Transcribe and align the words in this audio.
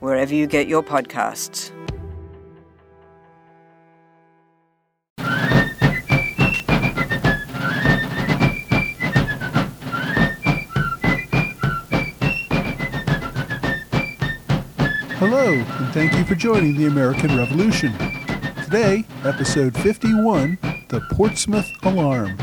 wherever 0.00 0.34
you 0.34 0.46
get 0.46 0.66
your 0.66 0.82
podcasts. 0.82 1.70
Hello, 15.20 15.52
and 15.52 15.92
thank 15.92 16.14
you 16.14 16.24
for 16.24 16.34
joining 16.34 16.76
the 16.78 16.86
American 16.86 17.36
Revolution. 17.36 17.92
Today, 18.64 19.04
episode 19.22 19.76
51 19.76 20.56
The 20.88 21.02
Portsmouth 21.12 21.70
Alarm. 21.82 22.38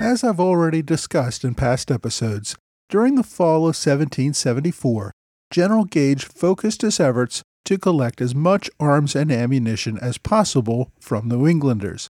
As 0.00 0.22
I've 0.22 0.38
already 0.38 0.82
discussed 0.82 1.42
in 1.42 1.56
past 1.56 1.90
episodes, 1.90 2.54
during 2.88 3.16
the 3.16 3.24
fall 3.24 3.62
of 3.62 3.74
1774, 3.74 5.10
General 5.50 5.84
Gage 5.84 6.24
focused 6.24 6.82
his 6.82 7.00
efforts 7.00 7.42
to 7.64 7.78
collect 7.78 8.20
as 8.20 8.34
much 8.34 8.70
arms 8.78 9.14
and 9.14 9.30
ammunition 9.30 9.98
as 9.98 10.18
possible 10.18 10.90
from 11.00 11.28
New 11.28 11.46
Englanders. 11.46 12.08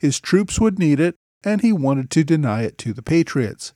His 0.00 0.20
troops 0.20 0.60
would 0.60 0.78
need 0.78 1.00
it, 1.00 1.16
and 1.44 1.60
he 1.60 1.72
wanted 1.72 2.10
to 2.10 2.24
deny 2.24 2.62
it 2.62 2.78
to 2.78 2.92
the 2.92 3.02
Patriots. 3.02 3.72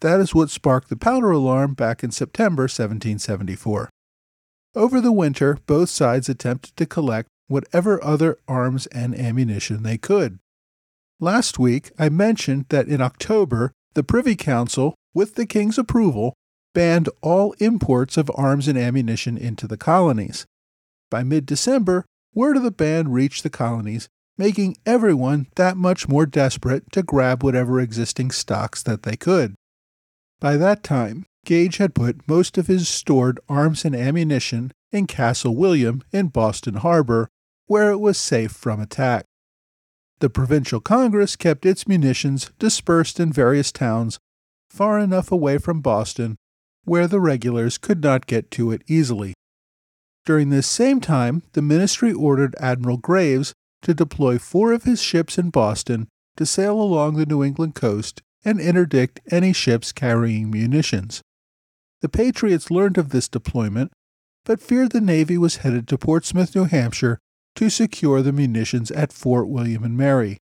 That 0.00 0.20
is 0.20 0.34
what 0.34 0.50
sparked 0.50 0.88
the 0.88 0.96
powder 0.96 1.30
alarm 1.30 1.74
back 1.74 2.04
in 2.04 2.10
September 2.10 2.64
1774. 2.64 3.88
Over 4.74 5.00
the 5.00 5.12
winter, 5.12 5.58
both 5.66 5.88
sides 5.88 6.28
attempted 6.28 6.76
to 6.76 6.84
collect 6.84 7.28
whatever 7.48 8.02
other 8.04 8.38
arms 8.46 8.86
and 8.88 9.18
ammunition 9.18 9.82
they 9.82 9.96
could. 9.96 10.38
Last 11.18 11.58
week, 11.58 11.90
I 11.98 12.10
mentioned 12.10 12.66
that 12.68 12.88
in 12.88 13.00
October, 13.00 13.72
the 13.94 14.04
Privy 14.04 14.36
Council, 14.36 14.94
with 15.14 15.36
the 15.36 15.46
King's 15.46 15.78
approval, 15.78 16.34
banned 16.76 17.08
all 17.22 17.54
imports 17.54 18.18
of 18.18 18.30
arms 18.34 18.68
and 18.68 18.76
ammunition 18.76 19.38
into 19.38 19.66
the 19.66 19.78
colonies. 19.78 20.44
By 21.10 21.22
mid 21.22 21.46
December, 21.46 22.04
word 22.34 22.54
of 22.54 22.62
the 22.62 22.70
ban 22.70 23.10
reached 23.10 23.42
the 23.44 23.48
colonies, 23.48 24.10
making 24.36 24.76
everyone 24.84 25.46
that 25.56 25.78
much 25.78 26.06
more 26.06 26.26
desperate 26.26 26.92
to 26.92 27.02
grab 27.02 27.42
whatever 27.42 27.80
existing 27.80 28.30
stocks 28.30 28.82
that 28.82 29.04
they 29.04 29.16
could. 29.16 29.54
By 30.38 30.58
that 30.58 30.82
time, 30.82 31.24
Gage 31.46 31.78
had 31.78 31.94
put 31.94 32.28
most 32.28 32.58
of 32.58 32.66
his 32.66 32.90
stored 32.90 33.40
arms 33.48 33.86
and 33.86 33.96
ammunition 33.96 34.70
in 34.92 35.06
Castle 35.06 35.56
William 35.56 36.02
in 36.12 36.28
Boston 36.28 36.74
Harbor, 36.74 37.30
where 37.66 37.90
it 37.90 38.00
was 38.00 38.18
safe 38.18 38.52
from 38.52 38.80
attack. 38.80 39.24
The 40.18 40.28
Provincial 40.28 40.80
Congress 40.80 41.36
kept 41.36 41.64
its 41.64 41.88
munitions 41.88 42.50
dispersed 42.58 43.18
in 43.18 43.32
various 43.32 43.72
towns 43.72 44.18
far 44.68 44.98
enough 44.98 45.32
away 45.32 45.56
from 45.56 45.80
Boston 45.80 46.36
where 46.86 47.06
the 47.06 47.20
regulars 47.20 47.76
could 47.76 48.02
not 48.02 48.26
get 48.26 48.50
to 48.52 48.70
it 48.70 48.82
easily. 48.86 49.34
During 50.24 50.48
this 50.48 50.66
same 50.66 51.00
time, 51.00 51.42
the 51.52 51.62
ministry 51.62 52.12
ordered 52.12 52.56
Admiral 52.58 52.96
Graves 52.96 53.52
to 53.82 53.92
deploy 53.92 54.38
four 54.38 54.72
of 54.72 54.84
his 54.84 55.02
ships 55.02 55.36
in 55.36 55.50
Boston 55.50 56.08
to 56.36 56.46
sail 56.46 56.80
along 56.80 57.14
the 57.14 57.26
New 57.26 57.44
England 57.44 57.74
coast 57.74 58.22
and 58.44 58.60
interdict 58.60 59.20
any 59.30 59.52
ships 59.52 59.92
carrying 59.92 60.50
munitions. 60.50 61.20
The 62.00 62.08
Patriots 62.08 62.70
learned 62.70 62.98
of 62.98 63.10
this 63.10 63.28
deployment, 63.28 63.92
but 64.44 64.60
feared 64.60 64.92
the 64.92 65.00
Navy 65.00 65.36
was 65.36 65.56
headed 65.58 65.88
to 65.88 65.98
Portsmouth, 65.98 66.54
New 66.54 66.64
Hampshire 66.64 67.18
to 67.56 67.70
secure 67.70 68.22
the 68.22 68.32
munitions 68.32 68.90
at 68.90 69.12
Fort 69.12 69.48
William 69.48 69.82
and 69.82 69.96
Mary. 69.96 70.38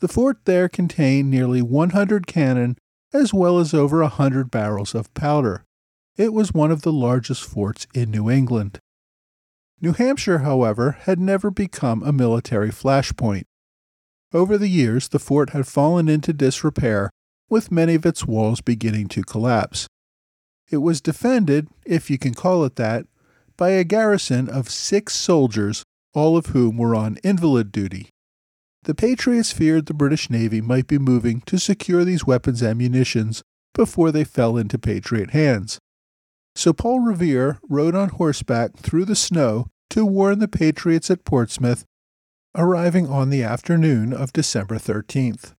The 0.00 0.08
fort 0.08 0.38
there 0.44 0.68
contained 0.68 1.30
nearly 1.30 1.62
100 1.62 2.26
cannon 2.26 2.76
as 3.14 3.32
well 3.32 3.58
as 3.58 3.72
over 3.72 4.00
a 4.00 4.06
100 4.06 4.50
barrels 4.50 4.94
of 4.94 5.14
powder. 5.14 5.64
It 6.16 6.32
was 6.32 6.52
one 6.52 6.70
of 6.70 6.82
the 6.82 6.92
largest 6.92 7.44
forts 7.44 7.86
in 7.94 8.10
New 8.10 8.28
England. 8.28 8.80
New 9.80 9.92
Hampshire, 9.92 10.38
however, 10.38 10.92
had 11.02 11.20
never 11.20 11.50
become 11.50 12.02
a 12.02 12.12
military 12.12 12.70
flashpoint. 12.70 13.44
Over 14.32 14.58
the 14.58 14.68
years, 14.68 15.08
the 15.08 15.18
fort 15.18 15.50
had 15.50 15.66
fallen 15.66 16.08
into 16.08 16.32
disrepair, 16.32 17.10
with 17.48 17.70
many 17.70 17.94
of 17.94 18.04
its 18.04 18.26
walls 18.26 18.60
beginning 18.60 19.08
to 19.08 19.22
collapse. 19.22 19.86
It 20.70 20.78
was 20.78 21.00
defended, 21.00 21.68
if 21.84 22.10
you 22.10 22.18
can 22.18 22.34
call 22.34 22.64
it 22.64 22.76
that, 22.76 23.06
by 23.56 23.70
a 23.70 23.84
garrison 23.84 24.48
of 24.48 24.68
six 24.68 25.14
soldiers, 25.14 25.84
all 26.14 26.36
of 26.36 26.46
whom 26.46 26.76
were 26.76 26.94
on 26.96 27.18
invalid 27.22 27.70
duty. 27.70 28.10
The 28.84 28.94
Patriots 28.94 29.50
feared 29.50 29.86
the 29.86 29.94
British 29.94 30.28
Navy 30.28 30.60
might 30.60 30.86
be 30.86 30.98
moving 30.98 31.40
to 31.46 31.58
secure 31.58 32.04
these 32.04 32.26
weapons 32.26 32.60
and 32.60 32.78
munitions 32.78 33.42
before 33.74 34.12
they 34.12 34.24
fell 34.24 34.58
into 34.58 34.78
Patriot 34.78 35.30
hands. 35.30 35.78
So 36.54 36.74
Paul 36.74 37.00
Revere 37.00 37.58
rode 37.66 37.94
on 37.94 38.10
horseback 38.10 38.76
through 38.76 39.06
the 39.06 39.16
snow 39.16 39.68
to 39.88 40.04
warn 40.04 40.38
the 40.38 40.48
Patriots 40.48 41.10
at 41.10 41.24
Portsmouth, 41.24 41.86
arriving 42.54 43.08
on 43.08 43.30
the 43.30 43.42
afternoon 43.42 44.12
of 44.12 44.34
December 44.34 44.76
13th. 44.76 45.54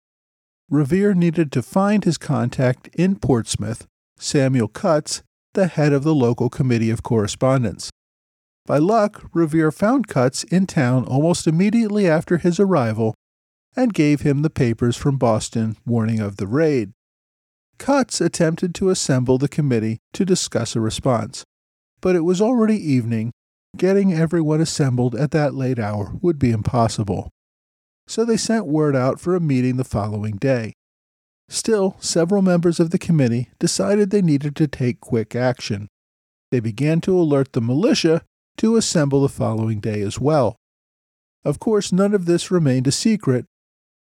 Revere 0.68 1.14
needed 1.14 1.50
to 1.52 1.62
find 1.62 2.04
his 2.04 2.18
contact 2.18 2.88
in 2.94 3.16
Portsmouth 3.16 3.86
Samuel 4.18 4.68
Cutts, 4.68 5.22
the 5.54 5.66
head 5.66 5.94
of 5.94 6.04
the 6.04 6.14
local 6.14 6.50
committee 6.50 6.90
of 6.90 7.02
correspondence. 7.02 7.90
By 8.66 8.78
luck, 8.78 9.28
Revere 9.34 9.70
found 9.70 10.08
Cutts 10.08 10.42
in 10.44 10.66
town 10.66 11.04
almost 11.04 11.46
immediately 11.46 12.08
after 12.08 12.38
his 12.38 12.58
arrival 12.58 13.14
and 13.76 13.92
gave 13.92 14.22
him 14.22 14.42
the 14.42 14.50
papers 14.50 14.96
from 14.96 15.18
Boston 15.18 15.76
warning 15.84 16.20
of 16.20 16.36
the 16.36 16.46
raid. 16.46 16.92
Cutts 17.78 18.20
attempted 18.20 18.74
to 18.76 18.88
assemble 18.88 19.36
the 19.36 19.48
committee 19.48 19.98
to 20.14 20.24
discuss 20.24 20.74
a 20.74 20.80
response, 20.80 21.44
but 22.00 22.16
it 22.16 22.24
was 22.24 22.40
already 22.40 22.76
evening. 22.76 23.32
Getting 23.76 24.12
everyone 24.12 24.60
assembled 24.60 25.14
at 25.16 25.32
that 25.32 25.54
late 25.54 25.78
hour 25.80 26.12
would 26.22 26.38
be 26.38 26.52
impossible. 26.52 27.30
So 28.06 28.24
they 28.24 28.36
sent 28.36 28.66
word 28.66 28.94
out 28.94 29.20
for 29.20 29.34
a 29.34 29.40
meeting 29.40 29.76
the 29.76 29.84
following 29.84 30.36
day. 30.36 30.72
Still, 31.48 31.96
several 31.98 32.40
members 32.40 32.80
of 32.80 32.90
the 32.90 32.98
committee 32.98 33.50
decided 33.58 34.10
they 34.10 34.22
needed 34.22 34.56
to 34.56 34.68
take 34.68 35.00
quick 35.00 35.34
action. 35.34 35.88
They 36.50 36.60
began 36.60 37.00
to 37.02 37.18
alert 37.18 37.52
the 37.52 37.60
militia 37.60 38.22
to 38.58 38.76
assemble 38.76 39.22
the 39.22 39.28
following 39.28 39.80
day 39.80 40.00
as 40.00 40.20
well. 40.20 40.56
Of 41.44 41.58
course, 41.58 41.92
none 41.92 42.14
of 42.14 42.26
this 42.26 42.50
remained 42.50 42.86
a 42.86 42.92
secret. 42.92 43.46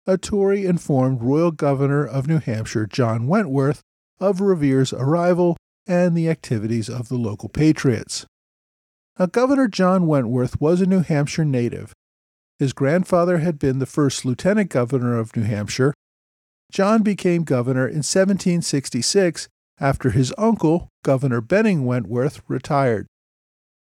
A 0.06 0.18
Tory 0.18 0.64
informed 0.66 1.22
Royal 1.22 1.50
Governor 1.50 2.04
of 2.06 2.26
New 2.26 2.38
Hampshire, 2.38 2.86
John 2.86 3.26
Wentworth, 3.26 3.82
of 4.20 4.40
Revere's 4.40 4.92
arrival 4.92 5.56
and 5.86 6.16
the 6.16 6.28
activities 6.28 6.88
of 6.88 7.08
the 7.08 7.16
local 7.16 7.48
patriots. 7.48 8.26
Now, 9.18 9.26
Governor 9.26 9.68
John 9.68 10.06
Wentworth 10.06 10.60
was 10.60 10.80
a 10.80 10.86
New 10.86 11.00
Hampshire 11.00 11.44
native. 11.44 11.92
His 12.58 12.72
grandfather 12.72 13.38
had 13.38 13.58
been 13.58 13.78
the 13.78 13.86
first 13.86 14.24
lieutenant 14.24 14.70
governor 14.70 15.18
of 15.18 15.36
New 15.36 15.42
Hampshire, 15.42 15.94
John 16.72 17.02
became 17.02 17.44
governor 17.44 17.86
in 17.86 17.98
1766 17.98 19.46
after 19.78 20.10
his 20.10 20.32
uncle, 20.38 20.88
Governor 21.04 21.42
Benning 21.42 21.84
Wentworth, 21.84 22.40
retired. 22.48 23.06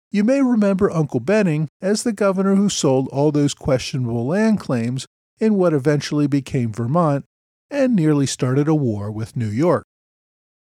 You 0.10 0.24
may 0.24 0.42
remember 0.42 0.90
Uncle 0.90 1.20
Benning 1.20 1.68
as 1.82 2.04
the 2.04 2.14
governor 2.14 2.56
who 2.56 2.70
sold 2.70 3.10
all 3.10 3.32
those 3.32 3.54
questionable 3.54 4.26
land 4.26 4.60
claims 4.60 5.06
in 5.40 5.56
what 5.56 5.74
eventually 5.74 6.28
became 6.28 6.72
Vermont 6.72 7.26
and 7.70 7.96
nearly 7.96 8.26
started 8.26 8.68
a 8.68 8.76
war 8.76 9.12
with 9.12 9.36
New 9.36 9.50
York. 9.50 9.84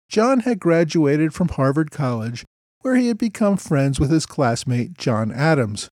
John 0.08 0.42
had 0.42 0.60
graduated 0.60 1.34
from 1.34 1.50
Harvard 1.50 1.92
College, 1.92 2.46
where 2.82 2.96
he 2.96 3.08
had 3.08 3.18
become 3.18 3.58
friends 3.58 4.00
with 4.00 4.12
his 4.12 4.26
classmate 4.26 4.98
John 4.98 5.32
Adams. 5.32 5.90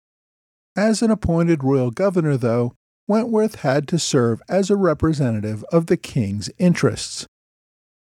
As 0.76 1.02
an 1.02 1.10
appointed 1.10 1.64
royal 1.64 1.90
governor, 1.90 2.38
though, 2.38 2.74
Wentworth 3.08 3.56
had 3.56 3.88
to 3.88 3.98
serve 3.98 4.42
as 4.48 4.70
a 4.70 4.76
representative 4.76 5.64
of 5.72 5.88
the 5.88 5.98
king's 5.98 6.52
interests. 6.60 7.26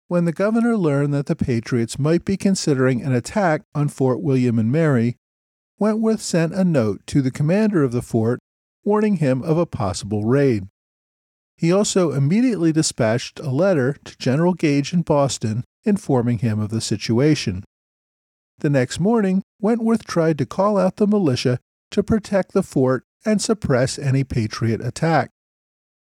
When 0.08 0.26
the 0.26 0.34
governor 0.34 0.76
learned 0.76 1.14
that 1.14 1.28
the 1.28 1.36
Patriots 1.36 2.00
might 2.00 2.26
be 2.26 2.38
considering 2.38 3.04
an 3.04 3.14
attack 3.14 3.62
on 3.76 3.88
Fort 3.88 4.22
William 4.22 4.58
and 4.58 4.72
Mary, 4.72 5.16
Wentworth 5.78 6.22
sent 6.22 6.54
a 6.54 6.64
note 6.64 7.06
to 7.08 7.22
the 7.22 7.32
commander 7.32 7.84
of 7.84 7.92
the 7.92 8.02
fort 8.02 8.40
warning 8.84 9.18
him 9.18 9.42
of 9.42 9.58
a 9.58 9.66
possible 9.66 10.24
raid. 10.24 10.68
He 11.58 11.72
also 11.72 12.12
immediately 12.12 12.72
dispatched 12.72 13.40
a 13.40 13.50
letter 13.50 13.98
to 14.06 14.18
General 14.18 14.54
Gage 14.54 14.94
in 14.94 15.02
Boston 15.02 15.64
informing 15.84 16.40
him 16.40 16.60
of 16.60 16.70
the 16.70 16.82
situation. 16.82 17.64
The 18.60 18.70
next 18.70 19.00
morning, 19.00 19.42
Wentworth 19.60 20.06
tried 20.06 20.38
to 20.38 20.46
call 20.46 20.78
out 20.78 20.98
the 20.98 21.08
militia 21.08 21.60
to 21.92 22.04
protect 22.04 22.54
the 22.54 22.64
fort 22.64 23.04
and 23.26 23.42
suppress 23.42 24.00
any 24.00 24.24
Patriot 24.24 24.82
attack. 24.82 25.32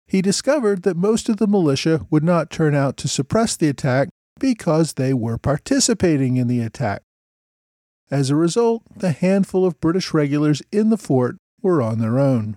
He 0.06 0.22
discovered 0.22 0.82
that 0.82 0.96
most 0.96 1.28
of 1.28 1.36
the 1.36 1.46
militia 1.46 2.06
would 2.10 2.24
not 2.24 2.50
turn 2.50 2.74
out 2.74 2.96
to 2.98 3.08
suppress 3.08 3.56
the 3.56 3.68
attack 3.68 4.08
because 4.38 4.94
they 4.94 5.12
were 5.12 5.36
participating 5.36 6.36
in 6.36 6.48
the 6.48 6.60
attack. 6.60 7.02
As 8.10 8.30
a 8.30 8.36
result, 8.36 8.82
the 8.96 9.12
handful 9.12 9.66
of 9.66 9.80
British 9.80 10.14
regulars 10.14 10.62
in 10.72 10.90
the 10.90 10.96
fort 10.96 11.36
were 11.60 11.82
on 11.82 11.98
their 11.98 12.18
own. 12.18 12.56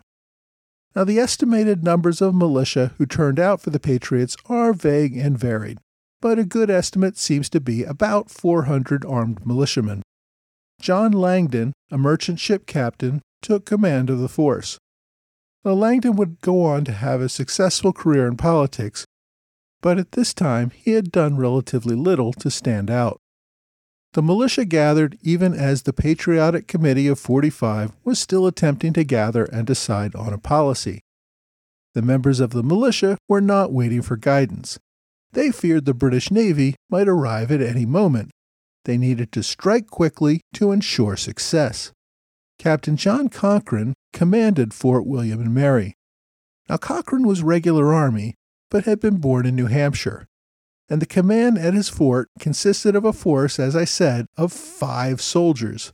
Now, 0.96 1.04
the 1.04 1.20
estimated 1.20 1.84
numbers 1.84 2.22
of 2.22 2.36
militia 2.36 2.94
who 2.98 3.06
turned 3.06 3.40
out 3.40 3.62
for 3.62 3.70
the 3.70 3.80
Patriots 3.80 4.36
are 4.48 4.74
vague 4.74 5.18
and 5.18 5.38
varied, 5.38 5.80
but 6.22 6.40
a 6.40 6.44
good 6.44 6.70
estimate 6.70 7.18
seems 7.18 7.50
to 7.50 7.62
be 7.62 7.84
about 7.84 8.30
400 8.30 9.06
armed 9.06 9.46
militiamen. 9.46 10.04
John 10.82 11.12
Langdon, 11.12 11.74
a 11.92 11.98
merchant 11.98 12.40
ship 12.40 12.66
captain, 12.66 13.22
took 13.42 13.66
command 13.66 14.10
of 14.10 14.20
the 14.20 14.30
force. 14.30 14.78
Now, 15.64 15.74
Langdon 15.74 16.16
would 16.16 16.42
go 16.42 16.64
on 16.64 16.86
to 16.86 16.92
have 16.92 17.22
a 17.22 17.30
successful 17.30 17.94
career 17.94 18.28
in 18.28 18.36
politics, 18.36 19.06
but 19.82 19.98
at 19.98 20.14
this 20.14 20.34
time 20.34 20.72
he 20.72 20.92
had 20.92 21.12
done 21.12 21.38
relatively 21.38 21.96
little 21.96 22.34
to 22.34 22.50
stand 22.50 22.90
out. 22.90 23.20
The 24.14 24.22
militia 24.22 24.66
gathered 24.66 25.18
even 25.22 25.54
as 25.54 25.84
the 25.84 25.94
Patriotic 25.94 26.68
Committee 26.68 27.08
of 27.08 27.18
45 27.18 27.94
was 28.04 28.20
still 28.20 28.46
attempting 28.46 28.92
to 28.94 29.06
gather 29.06 29.46
and 29.46 29.66
decide 29.66 30.16
on 30.16 30.34
a 30.34 30.38
policy. 30.38 31.00
The 31.94 32.02
members 32.02 32.42
of 32.42 32.50
the 32.50 32.64
militia 32.64 33.18
were 33.30 33.40
not 33.40 33.72
waiting 33.72 34.02
for 34.02 34.18
guidance. 34.18 34.78
They 35.32 35.50
feared 35.52 35.86
the 35.86 35.94
British 35.94 36.30
Navy 36.30 36.76
might 36.90 37.08
arrive 37.08 37.52
at 37.52 37.62
any 37.62 37.86
moment. 37.86 38.32
They 38.84 38.98
needed 38.98 39.32
to 39.32 39.44
strike 39.44 39.88
quickly 39.88 40.42
to 40.56 40.74
ensure 40.74 41.16
success. 41.16 41.94
Captain 42.60 42.98
John 42.98 43.30
Cochrane 43.30 43.94
commanded 44.12 44.74
Fort 44.74 45.06
William 45.06 45.40
and 45.40 45.54
Mary. 45.54 45.94
Now, 46.68 46.78
Cochrane 46.78 47.26
was 47.26 47.44
regular 47.44 47.94
Army, 47.94 48.36
but 48.70 48.84
had 48.84 49.00
been 49.00 49.18
born 49.18 49.46
in 49.46 49.56
New 49.56 49.68
Hampshire 49.68 50.28
and 50.92 51.02
the 51.02 51.06
command 51.06 51.58
at 51.58 51.74
his 51.74 51.88
fort 51.88 52.28
consisted 52.38 52.98
of 52.98 53.06
a 53.06 53.14
force, 53.14 53.60
as 53.60 53.78
I 53.78 53.86
said, 53.86 54.26
of 54.36 54.52
five 54.52 55.22
soldiers. 55.22 55.94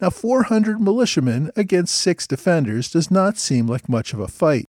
Now, 0.00 0.10
400 0.10 0.80
militiamen 0.80 1.52
against 1.54 1.94
six 1.94 2.26
defenders 2.26 2.90
does 2.90 3.12
not 3.12 3.38
seem 3.38 3.68
like 3.68 3.88
much 3.88 4.12
of 4.12 4.18
a 4.18 4.26
fight. 4.26 4.66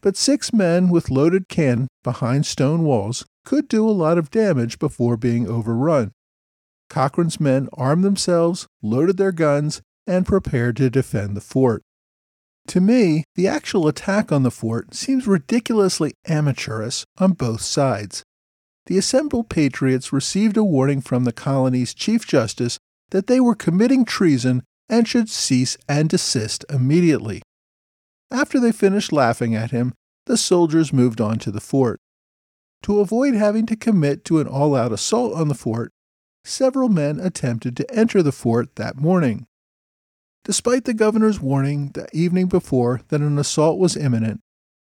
But 0.00 0.16
six 0.16 0.54
men 0.54 0.88
with 0.88 1.10
loaded 1.10 1.50
cannon 1.50 1.88
behind 2.02 2.46
stone 2.46 2.82
walls 2.82 3.26
could 3.44 3.68
do 3.68 3.86
a 3.86 3.92
lot 3.92 4.16
of 4.16 4.30
damage 4.30 4.78
before 4.78 5.18
being 5.18 5.46
overrun. 5.46 6.12
Cochrane's 6.88 7.38
men 7.38 7.68
armed 7.74 8.04
themselves, 8.04 8.66
loaded 8.80 9.18
their 9.18 9.32
guns, 9.32 9.82
and 10.06 10.24
prepared 10.24 10.78
to 10.78 10.88
defend 10.88 11.36
the 11.36 11.42
fort. 11.42 11.82
To 12.68 12.80
me, 12.80 13.24
the 13.34 13.48
actual 13.48 13.86
attack 13.86 14.32
on 14.32 14.44
the 14.44 14.50
fort 14.50 14.94
seems 14.94 15.26
ridiculously 15.26 16.14
amateurish 16.26 17.04
on 17.18 17.32
both 17.32 17.60
sides 17.60 18.24
the 18.86 18.98
assembled 18.98 19.48
patriots 19.48 20.12
received 20.12 20.56
a 20.56 20.64
warning 20.64 21.00
from 21.00 21.24
the 21.24 21.32
colony's 21.32 21.94
Chief 21.94 22.26
Justice 22.26 22.78
that 23.10 23.26
they 23.26 23.40
were 23.40 23.54
committing 23.54 24.04
treason 24.04 24.62
and 24.88 25.06
should 25.06 25.28
cease 25.28 25.76
and 25.88 26.08
desist 26.08 26.64
immediately. 26.68 27.42
After 28.30 28.58
they 28.58 28.72
finished 28.72 29.12
laughing 29.12 29.54
at 29.54 29.70
him, 29.70 29.92
the 30.26 30.36
soldiers 30.36 30.92
moved 30.92 31.20
on 31.20 31.38
to 31.40 31.50
the 31.50 31.60
fort. 31.60 32.00
To 32.82 33.00
avoid 33.00 33.34
having 33.34 33.66
to 33.66 33.76
commit 33.76 34.24
to 34.26 34.40
an 34.40 34.46
all 34.46 34.74
out 34.74 34.92
assault 34.92 35.34
on 35.34 35.48
the 35.48 35.54
fort, 35.54 35.92
several 36.44 36.88
men 36.88 37.20
attempted 37.20 37.76
to 37.76 37.94
enter 37.94 38.22
the 38.22 38.32
fort 38.32 38.76
that 38.76 38.96
morning. 38.96 39.46
Despite 40.44 40.84
the 40.84 40.94
governor's 40.94 41.40
warning 41.40 41.90
the 41.94 42.08
evening 42.12 42.46
before 42.46 43.02
that 43.08 43.20
an 43.20 43.38
assault 43.38 43.78
was 43.78 43.96
imminent, 43.96 44.40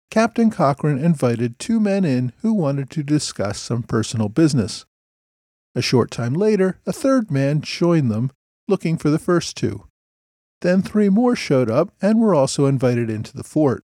Captain 0.09 0.49
Cochrane 0.49 0.97
invited 0.97 1.59
two 1.59 1.79
men 1.79 2.05
in 2.05 2.31
who 2.41 2.53
wanted 2.53 2.89
to 2.89 3.03
discuss 3.03 3.59
some 3.59 3.83
personal 3.83 4.29
business. 4.29 4.85
A 5.75 5.81
short 5.81 6.09
time 6.09 6.33
later, 6.33 6.79
a 6.87 6.93
third 6.93 7.29
man 7.29 7.61
joined 7.61 8.09
them, 8.09 8.31
looking 8.67 8.97
for 8.97 9.09
the 9.09 9.19
first 9.19 9.55
two. 9.57 9.85
Then 10.61 10.81
three 10.81 11.09
more 11.09 11.35
showed 11.35 11.69
up 11.69 11.91
and 12.01 12.19
were 12.19 12.33
also 12.33 12.65
invited 12.65 13.09
into 13.09 13.35
the 13.35 13.43
fort. 13.43 13.83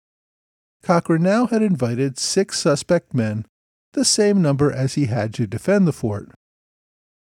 Cochrane 0.82 1.22
now 1.22 1.46
had 1.46 1.62
invited 1.62 2.18
six 2.18 2.60
suspect 2.60 3.12
men, 3.12 3.46
the 3.92 4.04
same 4.04 4.40
number 4.40 4.70
as 4.70 4.94
he 4.94 5.06
had 5.06 5.34
to 5.34 5.46
defend 5.46 5.88
the 5.88 5.92
fort. 5.92 6.30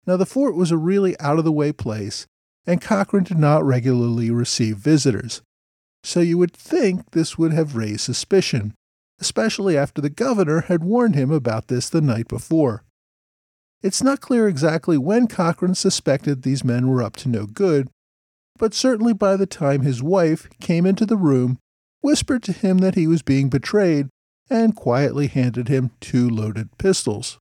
Now, 0.06 0.17
the 0.17 0.26
fort 0.26 0.55
was 0.55 0.70
a 0.70 0.79
really 0.79 1.19
out 1.20 1.38
of 1.38 1.44
the 1.44 1.52
way 1.52 1.73
place, 1.73 2.26
and 2.67 2.81
Cochrane 2.81 3.25
did 3.25 3.38
not 3.38 3.64
regularly 3.64 4.31
receive 4.31 4.76
visitors, 4.76 5.43
so 6.02 6.20
you 6.20 6.38
would 6.38 6.55
think 6.55 7.11
this 7.11 7.37
would 7.37 7.52
have 7.52 7.76
raised 7.76 8.00
suspicion 8.00 8.75
especially 9.20 9.76
after 9.76 10.00
the 10.00 10.11
governor 10.11 10.62
had 10.62 10.84
warned 10.84 11.14
him 11.14 11.31
about 11.31 11.69
this 11.69 11.88
the 11.88 12.00
night 12.00 12.28
before. 12.28 12.84
It's 13.82 14.02
not 14.02 14.20
clear 14.20 14.49
exactly 14.49 14.96
when 14.96 15.26
Cochrane 15.26 15.75
suspected 15.75 16.43
these 16.43 16.64
men 16.64 16.88
were 16.88 17.02
up 17.02 17.16
to 17.16 17.28
no 17.28 17.46
good, 17.46 17.90
but 18.58 18.72
certainly 18.72 19.12
by 19.12 19.37
the 19.37 19.46
time 19.46 19.82
his 19.82 20.02
wife 20.02 20.49
came 20.61 20.87
into 20.87 21.05
the 21.05 21.16
room, 21.16 21.58
whispered 22.00 22.43
to 22.44 22.52
him 22.52 22.78
that 22.78 22.94
he 22.94 23.06
was 23.06 23.22
being 23.22 23.49
betrayed, 23.49 24.08
and 24.49 24.76
quietly 24.76 25.26
handed 25.26 25.69
him 25.69 25.90
two 26.00 26.28
loaded 26.28 26.76
pistols. 26.78 27.38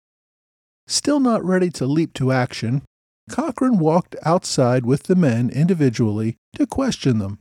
Still 0.87 1.19
not 1.19 1.43
ready 1.43 1.69
to 1.71 1.85
leap 1.85 2.13
to 2.15 2.31
action, 2.31 2.81
Cochrane 3.29 3.77
walked 3.77 4.15
outside 4.25 4.85
with 4.85 5.03
the 5.03 5.15
men 5.15 5.49
individually 5.49 6.35
to 6.55 6.67
question 6.67 7.19
them. 7.19 7.39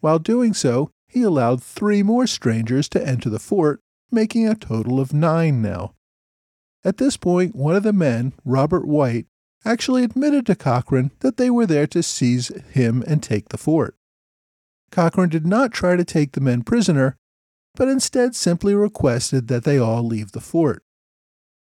While 0.00 0.18
doing 0.18 0.54
so, 0.54 0.90
he 1.08 1.22
allowed 1.22 1.62
three 1.62 2.02
more 2.02 2.26
strangers 2.26 2.88
to 2.90 3.06
enter 3.06 3.30
the 3.30 3.38
fort, 3.38 3.80
making 4.10 4.46
a 4.46 4.54
total 4.54 5.00
of 5.00 5.12
nine 5.12 5.60
now. 5.62 5.94
At 6.84 6.98
this 6.98 7.16
point, 7.16 7.56
one 7.56 7.74
of 7.74 7.82
the 7.82 7.92
men, 7.92 8.34
Robert 8.44 8.86
White, 8.86 9.26
actually 9.64 10.04
admitted 10.04 10.46
to 10.46 10.54
Cochrane 10.54 11.10
that 11.20 11.36
they 11.36 11.50
were 11.50 11.66
there 11.66 11.86
to 11.88 12.02
seize 12.02 12.48
him 12.70 13.02
and 13.06 13.22
take 13.22 13.48
the 13.48 13.58
fort. 13.58 13.96
Cochrane 14.90 15.28
did 15.28 15.46
not 15.46 15.72
try 15.72 15.96
to 15.96 16.04
take 16.04 16.32
the 16.32 16.40
men 16.40 16.62
prisoner, 16.62 17.16
but 17.74 17.88
instead 17.88 18.34
simply 18.34 18.74
requested 18.74 19.48
that 19.48 19.64
they 19.64 19.78
all 19.78 20.02
leave 20.02 20.32
the 20.32 20.40
fort. 20.40 20.82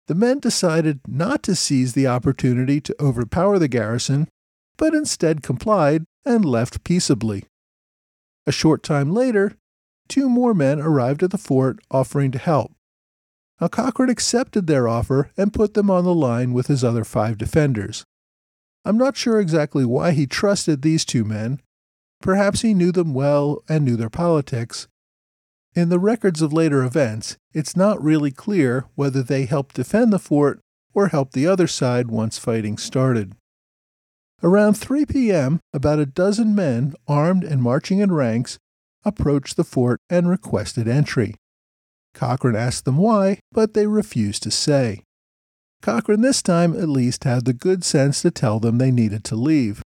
The 0.07 0.15
men 0.15 0.39
decided 0.39 1.01
not 1.07 1.41
to 1.43 1.55
seize 1.55 1.93
the 1.93 2.07
opportunity 2.07 2.79
to 2.81 2.95
overpower 2.99 3.57
the 3.57 3.67
garrison, 3.67 4.27
but 4.77 4.93
instead 4.93 5.41
complied 5.41 6.05
and 6.25 6.45
left 6.45 6.83
peaceably. 6.83 7.45
A 8.47 8.51
short 8.51 8.83
time 8.83 9.11
later, 9.11 9.57
two 10.07 10.29
more 10.29 10.53
men 10.53 10.79
arrived 10.79 11.23
at 11.23 11.31
the 11.31 11.37
fort 11.37 11.79
offering 11.89 12.31
to 12.31 12.37
help. 12.37 12.73
Now 13.59 13.67
Cochrane 13.67 14.09
accepted 14.09 14.67
their 14.67 14.87
offer 14.87 15.31
and 15.37 15.53
put 15.53 15.73
them 15.73 15.89
on 15.89 16.03
the 16.03 16.13
line 16.13 16.53
with 16.53 16.67
his 16.67 16.83
other 16.83 17.03
five 17.03 17.37
defenders. 17.37 18.03
I'm 18.83 18.97
not 18.97 19.17
sure 19.17 19.39
exactly 19.39 19.85
why 19.85 20.11
he 20.11 20.27
trusted 20.27 20.81
these 20.81 21.05
two 21.05 21.23
men. 21.23 21.59
Perhaps 22.21 22.61
he 22.61 22.73
knew 22.73 22.91
them 22.91 23.13
well 23.13 23.63
and 23.67 23.83
knew 23.83 23.95
their 23.95 24.09
politics. 24.09 24.87
In 25.73 25.89
the 25.89 25.99
records 25.99 26.41
of 26.41 26.53
later 26.53 26.83
events, 26.83 27.37
it's 27.53 27.75
not 27.75 28.01
really 28.01 28.31
clear 28.31 28.85
whether 28.95 29.23
they 29.23 29.45
helped 29.45 29.75
defend 29.75 30.13
the 30.13 30.19
fort 30.19 30.59
or 30.93 31.07
helped 31.07 31.33
the 31.33 31.47
other 31.47 31.67
side 31.67 32.07
once 32.07 32.37
fighting 32.37 32.77
started. 32.77 33.33
Around 34.43 34.75
3 34.75 35.05
p.m., 35.05 35.59
about 35.73 35.99
a 35.99 36.05
dozen 36.05 36.53
men, 36.55 36.93
armed 37.07 37.43
and 37.43 37.61
marching 37.61 37.99
in 37.99 38.11
ranks, 38.11 38.59
approached 39.03 39.55
the 39.55 39.63
fort 39.63 39.99
and 40.09 40.29
requested 40.29 40.87
entry. 40.87 41.35
Cochrane 42.13 42.55
asked 42.55 42.85
them 42.85 42.97
why, 42.97 43.39
but 43.51 43.73
they 43.73 43.87
refused 43.87 44.43
to 44.43 44.51
say. 44.51 45.03
Cochrane 45.81 46.21
this 46.21 46.41
time 46.41 46.75
at 46.75 46.89
least 46.89 47.23
had 47.23 47.45
the 47.45 47.53
good 47.53 47.83
sense 47.83 48.21
to 48.21 48.31
tell 48.31 48.59
them 48.59 48.77
they 48.77 48.91
needed 48.91 49.23
to 49.25 49.35
leave. 49.35 49.81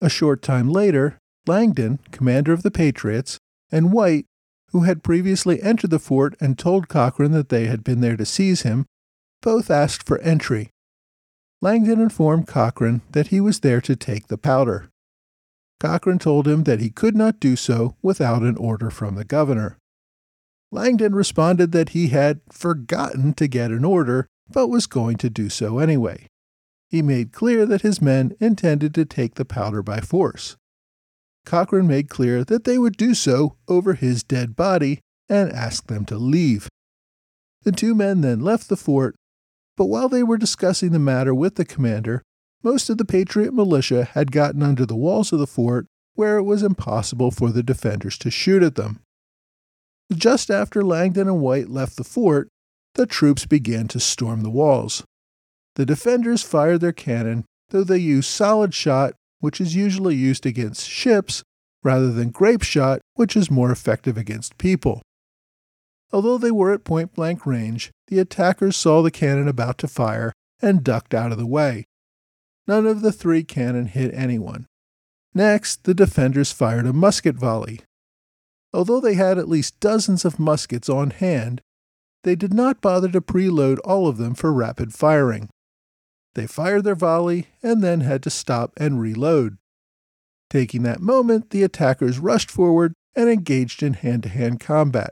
A 0.00 0.08
short 0.08 0.42
time 0.42 0.68
later, 0.68 1.18
Langdon, 1.46 1.98
commander 2.10 2.52
of 2.52 2.62
the 2.62 2.70
Patriots, 2.70 3.38
and 3.72 3.92
White, 3.92 4.26
who 4.70 4.82
had 4.82 5.02
previously 5.02 5.62
entered 5.62 5.90
the 5.90 5.98
fort 5.98 6.36
and 6.40 6.58
told 6.58 6.88
Cochrane 6.88 7.32
that 7.32 7.48
they 7.48 7.66
had 7.66 7.84
been 7.84 8.00
there 8.00 8.16
to 8.16 8.26
seize 8.26 8.62
him, 8.62 8.86
both 9.42 9.70
asked 9.70 10.06
for 10.06 10.18
entry. 10.18 10.70
Langdon 11.64 11.98
informed 11.98 12.46
Cochrane 12.46 13.00
that 13.12 13.28
he 13.28 13.40
was 13.40 13.60
there 13.60 13.80
to 13.80 13.96
take 13.96 14.26
the 14.26 14.36
powder. 14.36 14.90
Cochrane 15.80 16.18
told 16.18 16.46
him 16.46 16.64
that 16.64 16.78
he 16.78 16.90
could 16.90 17.16
not 17.16 17.40
do 17.40 17.56
so 17.56 17.96
without 18.02 18.42
an 18.42 18.58
order 18.58 18.90
from 18.90 19.14
the 19.14 19.24
governor. 19.24 19.78
Langdon 20.70 21.14
responded 21.14 21.72
that 21.72 21.90
he 21.90 22.08
had 22.08 22.42
forgotten 22.52 23.32
to 23.32 23.48
get 23.48 23.70
an 23.70 23.82
order, 23.82 24.26
but 24.46 24.68
was 24.68 24.86
going 24.86 25.16
to 25.16 25.30
do 25.30 25.48
so 25.48 25.78
anyway. 25.78 26.26
He 26.90 27.00
made 27.00 27.32
clear 27.32 27.64
that 27.64 27.80
his 27.80 28.02
men 28.02 28.36
intended 28.40 28.94
to 28.96 29.06
take 29.06 29.36
the 29.36 29.46
powder 29.46 29.82
by 29.82 30.00
force. 30.00 30.58
Cochrane 31.46 31.88
made 31.88 32.10
clear 32.10 32.44
that 32.44 32.64
they 32.64 32.76
would 32.76 32.98
do 32.98 33.14
so 33.14 33.56
over 33.68 33.94
his 33.94 34.22
dead 34.22 34.54
body 34.54 35.00
and 35.30 35.50
asked 35.50 35.88
them 35.88 36.04
to 36.04 36.18
leave. 36.18 36.68
The 37.62 37.72
two 37.72 37.94
men 37.94 38.20
then 38.20 38.40
left 38.40 38.68
the 38.68 38.76
fort 38.76 39.16
but 39.76 39.86
while 39.86 40.08
they 40.08 40.22
were 40.22 40.38
discussing 40.38 40.92
the 40.92 40.98
matter 40.98 41.34
with 41.34 41.56
the 41.56 41.64
commander, 41.64 42.22
most 42.62 42.88
of 42.88 42.98
the 42.98 43.04
Patriot 43.04 43.52
militia 43.52 44.04
had 44.04 44.32
gotten 44.32 44.62
under 44.62 44.86
the 44.86 44.96
walls 44.96 45.32
of 45.32 45.38
the 45.38 45.46
fort 45.46 45.86
where 46.14 46.38
it 46.38 46.44
was 46.44 46.62
impossible 46.62 47.30
for 47.30 47.50
the 47.50 47.62
defenders 47.62 48.16
to 48.18 48.30
shoot 48.30 48.62
at 48.62 48.76
them. 48.76 49.00
Just 50.12 50.50
after 50.50 50.82
Langdon 50.82 51.28
and 51.28 51.40
White 51.40 51.68
left 51.68 51.96
the 51.96 52.04
fort, 52.04 52.48
the 52.94 53.06
troops 53.06 53.46
began 53.46 53.88
to 53.88 54.00
storm 54.00 54.42
the 54.42 54.50
walls. 54.50 55.02
The 55.74 55.84
defenders 55.84 56.42
fired 56.42 56.80
their 56.80 56.92
cannon, 56.92 57.44
though 57.70 57.82
they 57.84 57.98
used 57.98 58.28
solid 58.28 58.72
shot, 58.72 59.14
which 59.40 59.60
is 59.60 59.74
usually 59.74 60.14
used 60.14 60.46
against 60.46 60.88
ships, 60.88 61.42
rather 61.82 62.12
than 62.12 62.30
grape 62.30 62.62
shot, 62.62 63.00
which 63.14 63.36
is 63.36 63.50
more 63.50 63.72
effective 63.72 64.16
against 64.16 64.56
people. 64.56 65.02
Although 66.14 66.38
they 66.38 66.52
were 66.52 66.72
at 66.72 66.84
point 66.84 67.12
blank 67.12 67.44
range, 67.44 67.90
the 68.06 68.20
attackers 68.20 68.76
saw 68.76 69.02
the 69.02 69.10
cannon 69.10 69.48
about 69.48 69.78
to 69.78 69.88
fire 69.88 70.32
and 70.62 70.84
ducked 70.84 71.12
out 71.12 71.32
of 71.32 71.38
the 71.38 71.44
way. 71.44 71.86
None 72.68 72.86
of 72.86 73.00
the 73.00 73.10
three 73.10 73.42
cannon 73.42 73.86
hit 73.86 74.14
anyone. 74.14 74.66
Next, 75.34 75.82
the 75.82 75.92
defenders 75.92 76.52
fired 76.52 76.86
a 76.86 76.92
musket 76.92 77.34
volley. 77.34 77.80
Although 78.72 79.00
they 79.00 79.14
had 79.14 79.38
at 79.38 79.48
least 79.48 79.80
dozens 79.80 80.24
of 80.24 80.38
muskets 80.38 80.88
on 80.88 81.10
hand, 81.10 81.60
they 82.22 82.36
did 82.36 82.54
not 82.54 82.80
bother 82.80 83.08
to 83.08 83.20
preload 83.20 83.78
all 83.84 84.06
of 84.06 84.16
them 84.16 84.36
for 84.36 84.52
rapid 84.52 84.94
firing. 84.94 85.48
They 86.36 86.46
fired 86.46 86.84
their 86.84 86.94
volley 86.94 87.48
and 87.60 87.82
then 87.82 88.02
had 88.02 88.22
to 88.22 88.30
stop 88.30 88.72
and 88.76 89.00
reload. 89.00 89.58
Taking 90.48 90.84
that 90.84 91.00
moment, 91.00 91.50
the 91.50 91.64
attackers 91.64 92.20
rushed 92.20 92.52
forward 92.52 92.92
and 93.16 93.28
engaged 93.28 93.82
in 93.82 93.94
hand 93.94 94.22
to 94.22 94.28
hand 94.28 94.60
combat. 94.60 95.10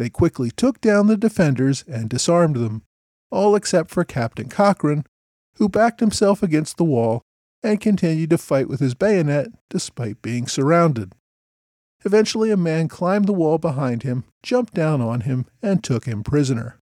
They 0.00 0.08
quickly 0.08 0.50
took 0.50 0.80
down 0.80 1.08
the 1.08 1.16
defenders 1.18 1.84
and 1.86 2.08
disarmed 2.08 2.56
them, 2.56 2.84
all 3.30 3.54
except 3.54 3.90
for 3.90 4.02
Captain 4.02 4.48
Cochrane, 4.48 5.04
who 5.56 5.68
backed 5.68 6.00
himself 6.00 6.42
against 6.42 6.78
the 6.78 6.84
wall 6.84 7.20
and 7.62 7.82
continued 7.82 8.30
to 8.30 8.38
fight 8.38 8.66
with 8.66 8.80
his 8.80 8.94
bayonet 8.94 9.48
despite 9.68 10.22
being 10.22 10.46
surrounded. 10.46 11.12
Eventually, 12.02 12.50
a 12.50 12.56
man 12.56 12.88
climbed 12.88 13.26
the 13.26 13.34
wall 13.34 13.58
behind 13.58 14.02
him, 14.02 14.24
jumped 14.42 14.72
down 14.72 15.02
on 15.02 15.20
him, 15.20 15.44
and 15.60 15.84
took 15.84 16.06
him 16.06 16.24
prisoner. 16.24 16.78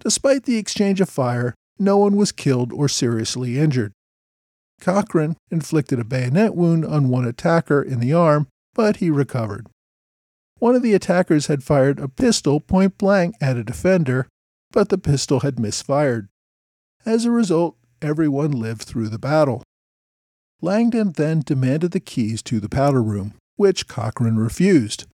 Despite 0.00 0.42
the 0.42 0.58
exchange 0.58 1.00
of 1.00 1.08
fire, 1.08 1.54
no 1.78 1.96
one 1.96 2.16
was 2.16 2.32
killed 2.32 2.72
or 2.72 2.88
seriously 2.88 3.56
injured. 3.56 3.92
Cochrane 4.80 5.36
inflicted 5.52 6.00
a 6.00 6.04
bayonet 6.04 6.56
wound 6.56 6.84
on 6.84 7.08
one 7.08 7.24
attacker 7.24 7.80
in 7.80 8.00
the 8.00 8.12
arm, 8.12 8.48
but 8.74 8.96
he 8.96 9.10
recovered. 9.10 9.68
One 10.62 10.76
of 10.76 10.82
the 10.82 10.94
attackers 10.94 11.48
had 11.48 11.64
fired 11.64 11.98
a 11.98 12.06
pistol 12.06 12.60
point 12.60 12.96
blank 12.96 13.34
at 13.40 13.56
a 13.56 13.64
defender, 13.64 14.28
but 14.70 14.90
the 14.90 14.96
pistol 14.96 15.40
had 15.40 15.58
misfired. 15.58 16.28
As 17.04 17.24
a 17.24 17.32
result, 17.32 17.76
everyone 18.00 18.52
lived 18.52 18.82
through 18.82 19.08
the 19.08 19.18
battle. 19.18 19.64
Langdon 20.60 21.14
then 21.16 21.42
demanded 21.44 21.90
the 21.90 21.98
keys 21.98 22.44
to 22.44 22.60
the 22.60 22.68
powder 22.68 23.02
room, 23.02 23.34
which 23.56 23.88
Cochrane 23.88 24.36
refused. 24.36 25.06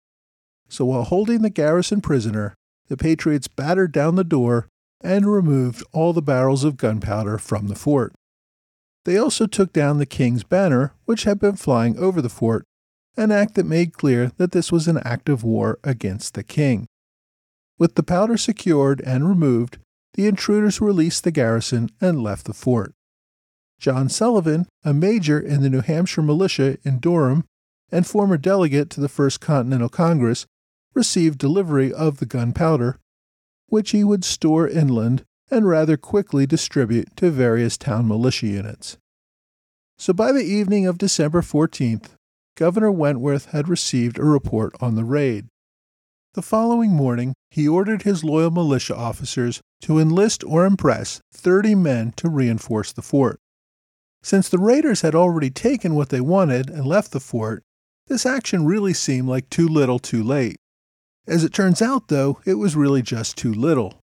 So 0.68 0.84
while 0.84 1.04
holding 1.04 1.40
the 1.40 1.48
garrison 1.48 2.02
prisoner, 2.02 2.54
the 2.88 2.98
Patriots 2.98 3.48
battered 3.48 3.90
down 3.92 4.16
the 4.16 4.24
door 4.24 4.68
and 5.00 5.32
removed 5.32 5.82
all 5.94 6.12
the 6.12 6.20
barrels 6.20 6.62
of 6.62 6.76
gunpowder 6.76 7.38
from 7.38 7.68
the 7.68 7.74
fort. 7.74 8.12
They 9.06 9.16
also 9.16 9.46
took 9.46 9.72
down 9.72 9.96
the 9.96 10.04
king's 10.04 10.44
banner, 10.44 10.92
which 11.06 11.24
had 11.24 11.40
been 11.40 11.56
flying 11.56 11.96
over 11.96 12.20
the 12.20 12.28
fort, 12.28 12.66
an 13.18 13.32
act 13.32 13.56
that 13.56 13.66
made 13.66 13.92
clear 13.92 14.30
that 14.37 14.52
this 14.52 14.70
was 14.70 14.87
an 14.87 14.98
act 14.98 15.28
of 15.28 15.42
war 15.42 15.78
against 15.82 16.34
the 16.34 16.42
king. 16.42 16.87
With 17.78 17.96
the 17.96 18.02
powder 18.02 18.37
secured 18.37 19.00
and 19.04 19.28
removed, 19.28 19.78
the 20.14 20.26
intruders 20.26 20.80
released 20.80 21.25
the 21.25 21.30
garrison 21.30 21.90
and 22.00 22.22
left 22.22 22.46
the 22.46 22.54
fort. 22.54 22.92
John 23.78 24.08
Sullivan, 24.08 24.66
a 24.84 24.94
major 24.94 25.38
in 25.38 25.62
the 25.62 25.70
New 25.70 25.80
Hampshire 25.80 26.22
militia 26.22 26.78
in 26.84 26.98
Durham 26.98 27.44
and 27.90 28.06
former 28.06 28.37
delegate 28.37 28.90
to 28.90 29.00
the 29.00 29.08
First 29.08 29.40
Continental 29.40 29.88
Congress, 29.88 30.46
received 30.94 31.38
delivery 31.38 31.92
of 31.92 32.18
the 32.18 32.26
gunpowder, 32.26 32.98
which 33.66 33.90
he 33.90 34.02
would 34.02 34.25
store 34.25 34.66
inland 34.66 35.25
and 35.50 35.68
rather 35.68 35.96
quickly 35.96 36.46
distribute 36.46 37.16
to 37.16 37.30
various 37.30 37.76
town 37.76 38.06
militia 38.06 38.46
units. 38.46 38.96
So 39.96 40.12
by 40.12 40.32
the 40.32 40.44
evening 40.44 40.87
of 40.87 40.98
December 40.98 41.42
14th, 41.42 42.10
Governor 42.58 42.90
Wentworth 42.90 43.46
had 43.52 43.68
received 43.68 44.18
a 44.18 44.24
report 44.24 44.74
on 44.80 44.96
the 44.96 45.04
raid. 45.04 45.46
The 46.34 46.42
following 46.42 46.90
morning, 46.90 47.34
he 47.52 47.68
ordered 47.68 48.02
his 48.02 48.24
loyal 48.24 48.50
militia 48.50 48.96
officers 48.96 49.60
to 49.82 50.00
enlist 50.00 50.42
or 50.42 50.66
impress 50.66 51.20
30 51.32 51.76
men 51.76 52.12
to 52.16 52.28
reinforce 52.28 52.92
the 52.92 53.00
fort. 53.00 53.38
Since 54.24 54.48
the 54.48 54.58
raiders 54.58 55.02
had 55.02 55.14
already 55.14 55.50
taken 55.50 55.94
what 55.94 56.08
they 56.08 56.20
wanted 56.20 56.68
and 56.68 56.84
left 56.84 57.12
the 57.12 57.20
fort, 57.20 57.62
this 58.08 58.26
action 58.26 58.66
really 58.66 58.92
seemed 58.92 59.28
like 59.28 59.48
too 59.48 59.68
little 59.68 60.00
too 60.00 60.24
late. 60.24 60.56
As 61.28 61.44
it 61.44 61.52
turns 61.52 61.80
out, 61.80 62.08
though, 62.08 62.40
it 62.44 62.54
was 62.54 62.74
really 62.74 63.02
just 63.02 63.36
too 63.36 63.54
little. 63.54 64.00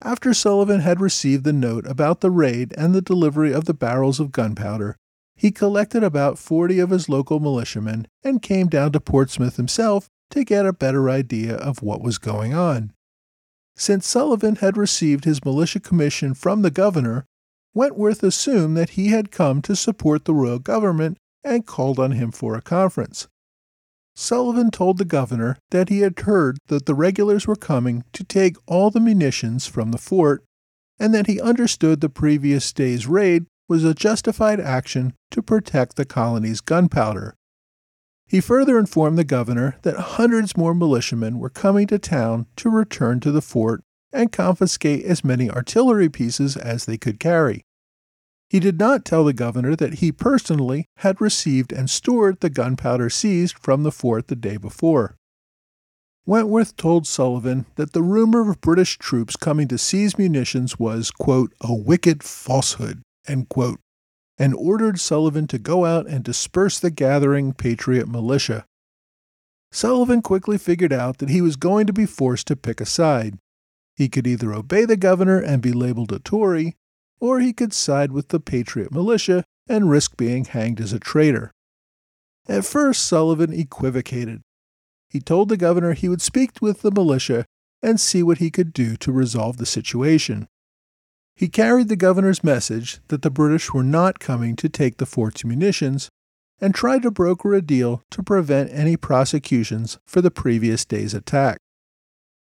After 0.00 0.32
Sullivan 0.32 0.82
had 0.82 1.00
received 1.00 1.42
the 1.42 1.52
note 1.52 1.88
about 1.88 2.20
the 2.20 2.30
raid 2.30 2.72
and 2.78 2.94
the 2.94 3.02
delivery 3.02 3.52
of 3.52 3.64
the 3.64 3.74
barrels 3.74 4.20
of 4.20 4.30
gunpowder, 4.30 4.96
he 5.42 5.50
collected 5.50 6.04
about 6.04 6.38
40 6.38 6.78
of 6.78 6.90
his 6.90 7.08
local 7.08 7.40
militiamen 7.40 8.06
and 8.22 8.40
came 8.40 8.68
down 8.68 8.92
to 8.92 9.00
Portsmouth 9.00 9.56
himself 9.56 10.08
to 10.30 10.44
get 10.44 10.66
a 10.66 10.72
better 10.72 11.10
idea 11.10 11.56
of 11.56 11.82
what 11.82 12.00
was 12.00 12.16
going 12.16 12.54
on. 12.54 12.92
Since 13.74 14.06
Sullivan 14.06 14.54
had 14.56 14.76
received 14.76 15.24
his 15.24 15.44
militia 15.44 15.80
commission 15.80 16.34
from 16.34 16.62
the 16.62 16.70
governor, 16.70 17.24
Wentworth 17.74 18.22
assumed 18.22 18.76
that 18.76 18.90
he 18.90 19.08
had 19.08 19.32
come 19.32 19.60
to 19.62 19.74
support 19.74 20.26
the 20.26 20.32
royal 20.32 20.60
government 20.60 21.18
and 21.42 21.66
called 21.66 21.98
on 21.98 22.12
him 22.12 22.30
for 22.30 22.54
a 22.54 22.62
conference. 22.62 23.26
Sullivan 24.14 24.70
told 24.70 24.96
the 24.96 25.04
governor 25.04 25.58
that 25.72 25.88
he 25.88 26.02
had 26.02 26.20
heard 26.20 26.58
that 26.68 26.86
the 26.86 26.94
regulars 26.94 27.48
were 27.48 27.56
coming 27.56 28.04
to 28.12 28.22
take 28.22 28.56
all 28.68 28.92
the 28.92 29.00
munitions 29.00 29.66
from 29.66 29.90
the 29.90 29.98
fort 29.98 30.44
and 31.00 31.12
that 31.12 31.26
he 31.26 31.40
understood 31.40 32.00
the 32.00 32.08
previous 32.08 32.72
day's 32.72 33.08
raid 33.08 33.46
was 33.72 33.84
a 33.84 33.94
justified 33.94 34.60
action 34.60 35.14
to 35.30 35.40
protect 35.40 35.96
the 35.96 36.04
colony's 36.04 36.60
gunpowder. 36.60 37.34
He 38.26 38.38
further 38.38 38.78
informed 38.78 39.16
the 39.16 39.24
governor 39.24 39.78
that 39.80 39.96
hundreds 39.96 40.58
more 40.58 40.74
militiamen 40.74 41.38
were 41.38 41.48
coming 41.48 41.86
to 41.86 41.98
town 41.98 42.44
to 42.56 42.68
return 42.68 43.18
to 43.20 43.32
the 43.32 43.40
fort 43.40 43.82
and 44.12 44.30
confiscate 44.30 45.06
as 45.06 45.24
many 45.24 45.48
artillery 45.48 46.10
pieces 46.10 46.54
as 46.54 46.84
they 46.84 46.98
could 46.98 47.18
carry. 47.18 47.62
He 48.50 48.60
did 48.60 48.78
not 48.78 49.06
tell 49.06 49.24
the 49.24 49.32
governor 49.32 49.74
that 49.74 50.00
he 50.00 50.12
personally 50.12 50.84
had 50.98 51.22
received 51.22 51.72
and 51.72 51.88
stored 51.88 52.40
the 52.40 52.50
gunpowder 52.50 53.08
seized 53.08 53.58
from 53.58 53.84
the 53.84 53.90
fort 53.90 54.28
the 54.28 54.36
day 54.36 54.58
before. 54.58 55.16
Wentworth 56.26 56.76
told 56.76 57.06
Sullivan 57.06 57.64
that 57.76 57.94
the 57.94 58.02
rumor 58.02 58.50
of 58.50 58.60
British 58.60 58.98
troops 58.98 59.34
coming 59.34 59.66
to 59.68 59.78
seize 59.78 60.18
munitions 60.18 60.78
was, 60.78 61.10
quote, 61.10 61.54
a 61.62 61.72
wicked 61.72 62.22
falsehood, 62.22 63.00
and 63.26 64.54
ordered 64.54 65.00
Sullivan 65.00 65.46
to 65.48 65.58
go 65.58 65.84
out 65.84 66.06
and 66.06 66.24
disperse 66.24 66.78
the 66.78 66.90
gathering 66.90 67.52
Patriot 67.52 68.08
militia. 68.08 68.64
Sullivan 69.70 70.20
quickly 70.20 70.58
figured 70.58 70.92
out 70.92 71.18
that 71.18 71.30
he 71.30 71.40
was 71.40 71.56
going 71.56 71.86
to 71.86 71.92
be 71.92 72.06
forced 72.06 72.46
to 72.48 72.56
pick 72.56 72.80
a 72.80 72.86
side. 72.86 73.38
He 73.96 74.08
could 74.08 74.26
either 74.26 74.52
obey 74.52 74.84
the 74.84 74.96
governor 74.96 75.38
and 75.38 75.62
be 75.62 75.72
labeled 75.72 76.12
a 76.12 76.18
Tory, 76.18 76.76
or 77.20 77.40
he 77.40 77.52
could 77.52 77.72
side 77.72 78.12
with 78.12 78.28
the 78.28 78.40
Patriot 78.40 78.92
militia 78.92 79.44
and 79.68 79.90
risk 79.90 80.16
being 80.16 80.44
hanged 80.44 80.80
as 80.80 80.92
a 80.92 80.98
traitor. 80.98 81.52
At 82.48 82.64
first, 82.64 83.04
Sullivan 83.04 83.52
equivocated. 83.52 84.42
He 85.08 85.20
told 85.20 85.48
the 85.48 85.56
governor 85.56 85.92
he 85.92 86.08
would 86.08 86.22
speak 86.22 86.52
with 86.60 86.82
the 86.82 86.90
militia 86.90 87.44
and 87.82 88.00
see 88.00 88.22
what 88.22 88.38
he 88.38 88.50
could 88.50 88.72
do 88.72 88.96
to 88.96 89.12
resolve 89.12 89.56
the 89.56 89.66
situation. 89.66 90.48
He 91.42 91.48
carried 91.48 91.88
the 91.88 91.96
governor's 91.96 92.44
message 92.44 93.00
that 93.08 93.22
the 93.22 93.28
British 93.28 93.74
were 93.74 93.82
not 93.82 94.20
coming 94.20 94.54
to 94.54 94.68
take 94.68 94.98
the 94.98 95.06
fort's 95.06 95.44
munitions 95.44 96.08
and 96.60 96.72
tried 96.72 97.02
to 97.02 97.10
broker 97.10 97.52
a 97.52 97.60
deal 97.60 98.00
to 98.12 98.22
prevent 98.22 98.70
any 98.72 98.96
prosecutions 98.96 99.98
for 100.06 100.20
the 100.20 100.30
previous 100.30 100.84
day's 100.84 101.14
attack. 101.14 101.58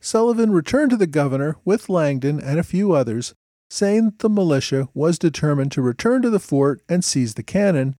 Sullivan 0.01 0.49
returned 0.49 0.89
to 0.89 0.97
the 0.97 1.05
governor 1.05 1.57
with 1.63 1.87
Langdon 1.87 2.39
and 2.39 2.57
a 2.57 2.63
few 2.63 2.93
others 2.93 3.35
saying 3.69 4.05
that 4.05 4.19
the 4.21 4.27
militia 4.27 4.89
was 4.95 5.19
determined 5.19 5.71
to 5.73 5.83
return 5.83 6.23
to 6.23 6.31
the 6.31 6.39
fort 6.39 6.81
and 6.89 7.05
seize 7.05 7.35
the 7.35 7.43
cannon, 7.43 7.95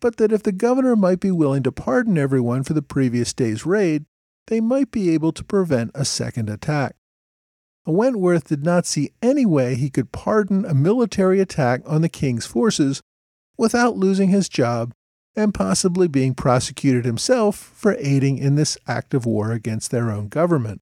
but 0.00 0.16
that 0.16 0.32
if 0.32 0.42
the 0.42 0.50
governor 0.50 0.96
might 0.96 1.20
be 1.20 1.30
willing 1.30 1.62
to 1.62 1.70
pardon 1.70 2.18
everyone 2.18 2.64
for 2.64 2.72
the 2.72 2.82
previous 2.82 3.32
day's 3.32 3.64
raid, 3.64 4.06
they 4.48 4.60
might 4.60 4.90
be 4.90 5.10
able 5.10 5.30
to 5.30 5.44
prevent 5.44 5.92
a 5.94 6.04
second 6.04 6.50
attack. 6.50 6.96
Wentworth 7.92 8.48
did 8.48 8.64
not 8.64 8.84
see 8.84 9.12
any 9.22 9.46
way 9.46 9.76
he 9.76 9.90
could 9.90 10.12
pardon 10.12 10.64
a 10.64 10.74
military 10.74 11.40
attack 11.40 11.82
on 11.86 12.02
the 12.02 12.08
king's 12.08 12.46
forces 12.46 13.00
without 13.56 13.96
losing 13.96 14.30
his 14.30 14.48
job 14.48 14.92
and 15.36 15.54
possibly 15.54 16.08
being 16.08 16.34
prosecuted 16.34 17.04
himself 17.04 17.56
for 17.56 17.96
aiding 17.98 18.38
in 18.38 18.54
this 18.54 18.76
act 18.88 19.14
of 19.14 19.26
war 19.26 19.52
against 19.52 19.90
their 19.90 20.10
own 20.10 20.28
government. 20.28 20.80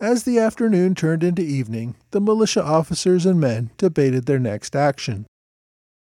As 0.00 0.24
the 0.24 0.38
afternoon 0.38 0.94
turned 0.94 1.22
into 1.22 1.42
evening, 1.42 1.94
the 2.10 2.22
militia 2.22 2.64
officers 2.64 3.26
and 3.26 3.38
men 3.38 3.70
debated 3.76 4.24
their 4.24 4.38
next 4.38 4.74
action. 4.74 5.26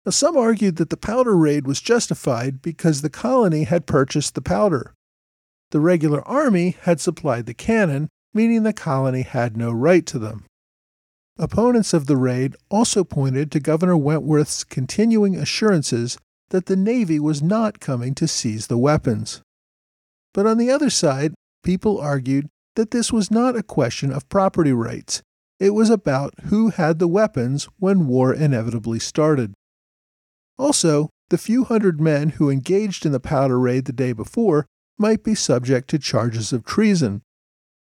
Now, 0.05 0.11
some 0.11 0.37
argued 0.37 0.75
that 0.77 0.91
the 0.91 0.97
powder 0.97 1.35
raid 1.35 1.65
was 1.65 1.81
justified 1.81 2.61
because 2.61 3.01
the 3.01 3.09
colony 3.09 3.63
had 3.63 3.87
purchased 3.87 4.35
the 4.35 4.41
powder. 4.41 4.93
The 5.71 5.79
regular 5.79 6.25
army 6.27 6.77
had 6.81 7.01
supplied 7.01 7.47
the 7.47 7.53
cannon, 7.53 8.09
meaning 8.33 8.63
the 8.63 8.73
colony 8.73 9.21
had 9.21 9.57
no 9.57 9.71
right 9.71 10.05
to 10.05 10.19
them. 10.19 10.45
Opponents 11.37 11.93
of 11.93 12.07
the 12.07 12.17
raid 12.17 12.55
also 12.69 13.03
pointed 13.03 13.51
to 13.51 13.59
Governor 13.59 13.95
Wentworth's 13.95 14.63
continuing 14.63 15.35
assurances 15.35 16.17
that 16.49 16.65
the 16.65 16.75
Navy 16.75 17.19
was 17.19 17.41
not 17.41 17.79
coming 17.79 18.13
to 18.15 18.27
seize 18.27 18.67
the 18.67 18.77
weapons. 18.77 19.41
But 20.33 20.45
on 20.45 20.57
the 20.57 20.69
other 20.69 20.89
side, 20.89 21.33
people 21.63 21.99
argued 21.99 22.49
that 22.75 22.91
this 22.91 23.11
was 23.11 23.31
not 23.31 23.55
a 23.55 23.63
question 23.63 24.11
of 24.11 24.27
property 24.29 24.73
rights. 24.73 25.21
It 25.59 25.71
was 25.71 25.89
about 25.89 26.33
who 26.45 26.69
had 26.69 26.99
the 26.99 27.07
weapons 27.07 27.67
when 27.77 28.07
war 28.07 28.33
inevitably 28.33 28.99
started. 28.99 29.53
Also, 30.57 31.09
the 31.29 31.37
few 31.37 31.63
hundred 31.63 32.01
men 32.01 32.29
who 32.31 32.49
engaged 32.49 33.05
in 33.05 33.11
the 33.11 33.19
powder 33.19 33.59
raid 33.59 33.85
the 33.85 33.93
day 33.93 34.13
before 34.13 34.65
might 34.97 35.23
be 35.23 35.35
subject 35.35 35.89
to 35.89 35.99
charges 35.99 36.51
of 36.51 36.65
treason. 36.65 37.21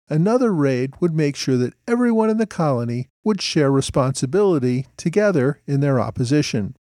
Another 0.09 0.53
raid 0.53 0.95
would 1.01 1.15
make 1.15 1.37
sure 1.37 1.57
that 1.57 1.75
everyone 1.87 2.29
in 2.29 2.39
the 2.39 2.47
colony 2.47 3.09
would 3.25 3.41
share 3.41 3.71
responsibility 3.71 4.87
together 4.97 5.61
in 5.67 5.81
their 5.81 6.01
opposition. 6.01 6.77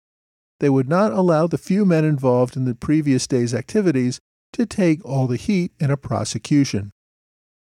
They 0.59 0.69
would 0.69 0.89
not 0.89 1.11
allow 1.11 1.47
the 1.47 1.57
few 1.57 1.85
men 1.85 2.05
involved 2.05 2.55
in 2.55 2.65
the 2.65 2.75
previous 2.75 3.27
day's 3.27 3.53
activities 3.53 4.19
to 4.53 4.65
take 4.65 5.03
all 5.05 5.27
the 5.27 5.35
heat 5.35 5.71
in 5.79 5.91
a 5.91 5.97
prosecution. 5.97 6.91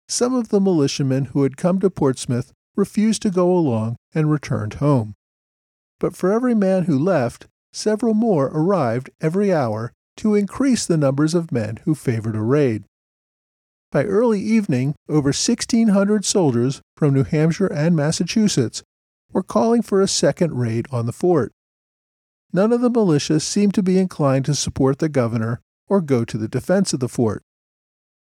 Some 0.07 0.33
of 0.35 0.49
the 0.49 0.59
militiamen 0.59 1.25
who 1.25 1.43
had 1.43 1.57
come 1.57 1.79
to 1.79 1.89
Portsmouth 1.89 2.51
refused 2.75 3.21
to 3.21 3.29
go 3.29 3.51
along 3.51 3.95
and 4.13 4.29
returned 4.29 4.75
home. 4.75 5.15
But 5.99 6.15
for 6.15 6.31
every 6.31 6.53
man 6.53 6.83
who 6.83 6.99
left, 6.99 7.47
several 7.71 8.13
more 8.13 8.47
arrived 8.47 9.09
every 9.21 9.53
hour 9.53 9.93
to 10.17 10.35
increase 10.35 10.85
the 10.85 10.97
numbers 10.97 11.33
of 11.33 11.51
men 11.51 11.79
who 11.85 11.95
favored 11.95 12.35
a 12.35 12.41
raid. 12.41 12.83
By 13.93 14.05
early 14.05 14.41
evening, 14.41 14.95
over 15.07 15.27
1,600 15.27 16.25
soldiers 16.25 16.81
from 16.97 17.13
New 17.13 17.23
Hampshire 17.23 17.71
and 17.71 17.95
Massachusetts 17.95 18.81
were 19.31 19.43
calling 19.43 19.83
for 19.83 20.01
a 20.01 20.07
second 20.07 20.57
raid 20.57 20.87
on 20.91 21.05
the 21.05 21.11
fort. 21.13 21.51
None 22.51 22.73
of 22.73 22.81
the 22.81 22.89
militia 22.89 23.39
seemed 23.39 23.75
to 23.75 23.83
be 23.83 23.99
inclined 23.99 24.45
to 24.45 24.55
support 24.55 24.97
the 24.97 25.09
governor 25.09 25.61
or 25.87 26.01
go 26.01 26.25
to 26.25 26.39
the 26.39 26.47
defense 26.47 26.91
of 26.93 27.01
the 27.01 27.07
fort. 27.07 27.43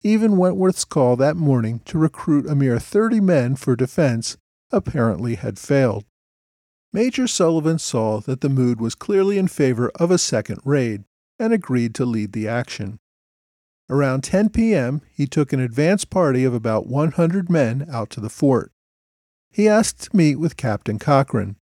Even 0.03 0.38
Wentworth's 0.38 0.86
call 0.86 1.15
that 1.15 1.36
morning 1.36 1.79
to 1.86 1.98
recruit 1.98 2.45
a 2.45 2.53
mere 2.53 2.77
30 2.77 3.19
men 3.19 3.55
for 3.55 3.75
defense 3.75 4.38
apparently 4.72 5.34
had 5.34 5.57
failed. 5.57 6.05
Major 6.93 7.25
Sullivan 7.25 7.79
saw 7.79 8.19
that 8.19 8.41
the 8.41 8.50
mood 8.50 8.79
was 8.79 8.93
clearly 8.93 9.39
in 9.39 9.48
favor 9.48 9.89
of 9.95 10.12
a 10.12 10.19
second 10.19 10.60
raid 10.63 11.05
and 11.39 11.51
agreed 11.51 11.95
to 11.95 12.05
lead 12.05 12.34
the 12.34 12.48
action. 12.48 13.00
Around 13.89 14.24
10 14.24 14.50
p.m., 14.50 15.01
he 15.13 15.27
took 15.27 15.54
an 15.54 15.60
advance 15.60 16.06
party 16.06 16.44
of 16.44 16.54
about 16.54 16.88
100 16.88 17.50
men 17.50 17.88
out 17.92 18.10
to 18.12 18.20
the 18.20 18.30
fort. 18.30 18.72
He 19.51 19.68
asked 19.68 20.04
to 20.04 20.15
meet 20.15 20.38
with 20.38 20.58
Captain 20.58 20.98
Cochrane. 20.98 21.56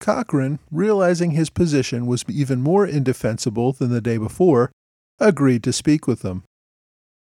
Cochrane, 0.00 0.58
realizing 0.70 1.32
his 1.32 1.50
position 1.50 2.06
was 2.06 2.24
even 2.28 2.62
more 2.62 2.86
indefensible 2.86 3.72
than 3.72 3.90
the 3.90 4.00
day 4.00 4.16
before, 4.16 4.70
agreed 5.18 5.62
to 5.64 5.72
speak 5.72 6.06
with 6.06 6.20
them. 6.20 6.44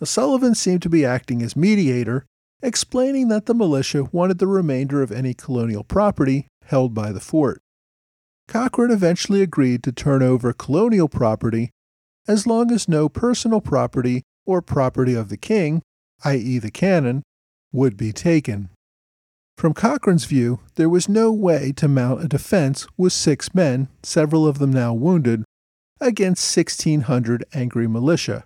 Sullivan 0.03 0.55
seemed 0.55 0.81
to 0.83 0.89
be 0.89 1.05
acting 1.05 1.41
as 1.41 1.55
mediator, 1.55 2.25
explaining 2.61 3.29
that 3.29 3.45
the 3.45 3.53
militia 3.53 4.05
wanted 4.11 4.39
the 4.39 4.47
remainder 4.47 5.01
of 5.01 5.11
any 5.11 5.33
colonial 5.33 5.83
property 5.83 6.47
held 6.65 6.93
by 6.93 7.11
the 7.11 7.19
fort. 7.19 7.61
Cochrane 8.47 8.91
eventually 8.91 9.41
agreed 9.41 9.83
to 9.83 9.91
turn 9.91 10.21
over 10.21 10.53
colonial 10.53 11.09
property 11.09 11.71
as 12.27 12.45
long 12.45 12.71
as 12.71 12.87
no 12.87 13.07
personal 13.07 13.61
property 13.61 14.23
or 14.45 14.61
property 14.61 15.13
of 15.13 15.29
the 15.29 15.37
king, 15.37 15.81
i.e., 16.23 16.59
the 16.59 16.71
cannon, 16.71 17.23
would 17.71 17.97
be 17.97 18.11
taken. 18.11 18.69
From 19.57 19.73
Cochrane's 19.73 20.25
view, 20.25 20.59
there 20.75 20.89
was 20.89 21.09
no 21.09 21.31
way 21.31 21.71
to 21.77 21.87
mount 21.87 22.23
a 22.23 22.27
defense 22.27 22.85
with 22.95 23.13
six 23.13 23.55
men, 23.55 23.87
several 24.03 24.45
of 24.45 24.59
them 24.59 24.71
now 24.71 24.93
wounded, 24.93 25.43
against 25.99 26.55
1,600 26.55 27.43
angry 27.53 27.87
militia. 27.87 28.45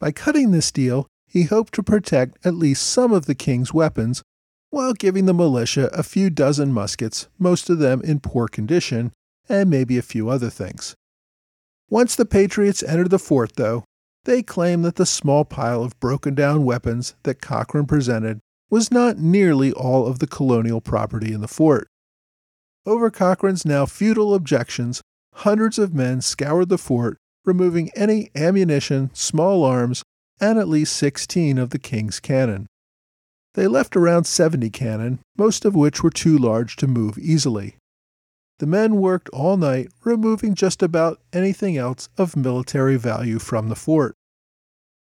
By 0.00 0.10
cutting 0.10 0.50
this 0.50 0.72
deal, 0.72 1.06
he 1.28 1.44
hoped 1.44 1.74
to 1.74 1.82
protect 1.82 2.44
at 2.44 2.54
least 2.54 2.86
some 2.86 3.12
of 3.12 3.26
the 3.26 3.34
king's 3.34 3.72
weapons 3.72 4.22
while 4.70 4.92
giving 4.92 5.26
the 5.26 5.34
militia 5.34 5.88
a 5.92 6.02
few 6.02 6.28
dozen 6.28 6.72
muskets, 6.72 7.28
most 7.38 7.70
of 7.70 7.78
them 7.78 8.00
in 8.02 8.20
poor 8.20 8.48
condition, 8.48 9.12
and 9.48 9.70
maybe 9.70 9.96
a 9.96 10.02
few 10.02 10.28
other 10.28 10.50
things. 10.50 10.96
Once 11.88 12.16
the 12.16 12.24
Patriots 12.24 12.82
entered 12.82 13.10
the 13.10 13.18
fort, 13.18 13.54
though, 13.56 13.84
they 14.24 14.42
claimed 14.42 14.84
that 14.84 14.96
the 14.96 15.06
small 15.06 15.44
pile 15.44 15.84
of 15.84 15.98
broken 16.00 16.34
down 16.34 16.64
weapons 16.64 17.14
that 17.22 17.40
Cochrane 17.40 17.86
presented 17.86 18.40
was 18.68 18.90
not 18.90 19.18
nearly 19.18 19.72
all 19.72 20.06
of 20.06 20.18
the 20.18 20.26
colonial 20.26 20.80
property 20.80 21.32
in 21.32 21.40
the 21.40 21.48
fort. 21.48 21.86
Over 22.84 23.10
Cochrane's 23.10 23.64
now 23.64 23.86
futile 23.86 24.34
objections, 24.34 25.00
hundreds 25.34 25.78
of 25.78 25.94
men 25.94 26.20
scoured 26.20 26.68
the 26.68 26.78
fort, 26.78 27.18
removing 27.44 27.90
any 27.94 28.30
ammunition, 28.34 29.10
small 29.14 29.62
arms, 29.62 30.02
and 30.40 30.58
at 30.58 30.68
least 30.68 30.96
16 30.96 31.56
of 31.56 31.70
the 31.70 31.78
king's 31.78 32.18
cannon. 32.18 32.66
They 33.54 33.68
left 33.68 33.96
around 33.96 34.24
70 34.24 34.70
cannon, 34.70 35.20
most 35.38 35.64
of 35.64 35.76
which 35.76 36.02
were 36.02 36.10
too 36.10 36.36
large 36.36 36.74
to 36.76 36.88
move 36.88 37.16
easily. 37.16 37.76
The 38.58 38.66
men 38.66 38.96
worked 38.96 39.28
all 39.30 39.56
night, 39.56 39.88
removing 40.04 40.54
just 40.54 40.82
about 40.82 41.20
anything 41.32 41.76
else 41.76 42.08
of 42.16 42.36
military 42.36 42.96
value 42.96 43.38
from 43.38 43.68
the 43.68 43.76
fort. 43.76 44.14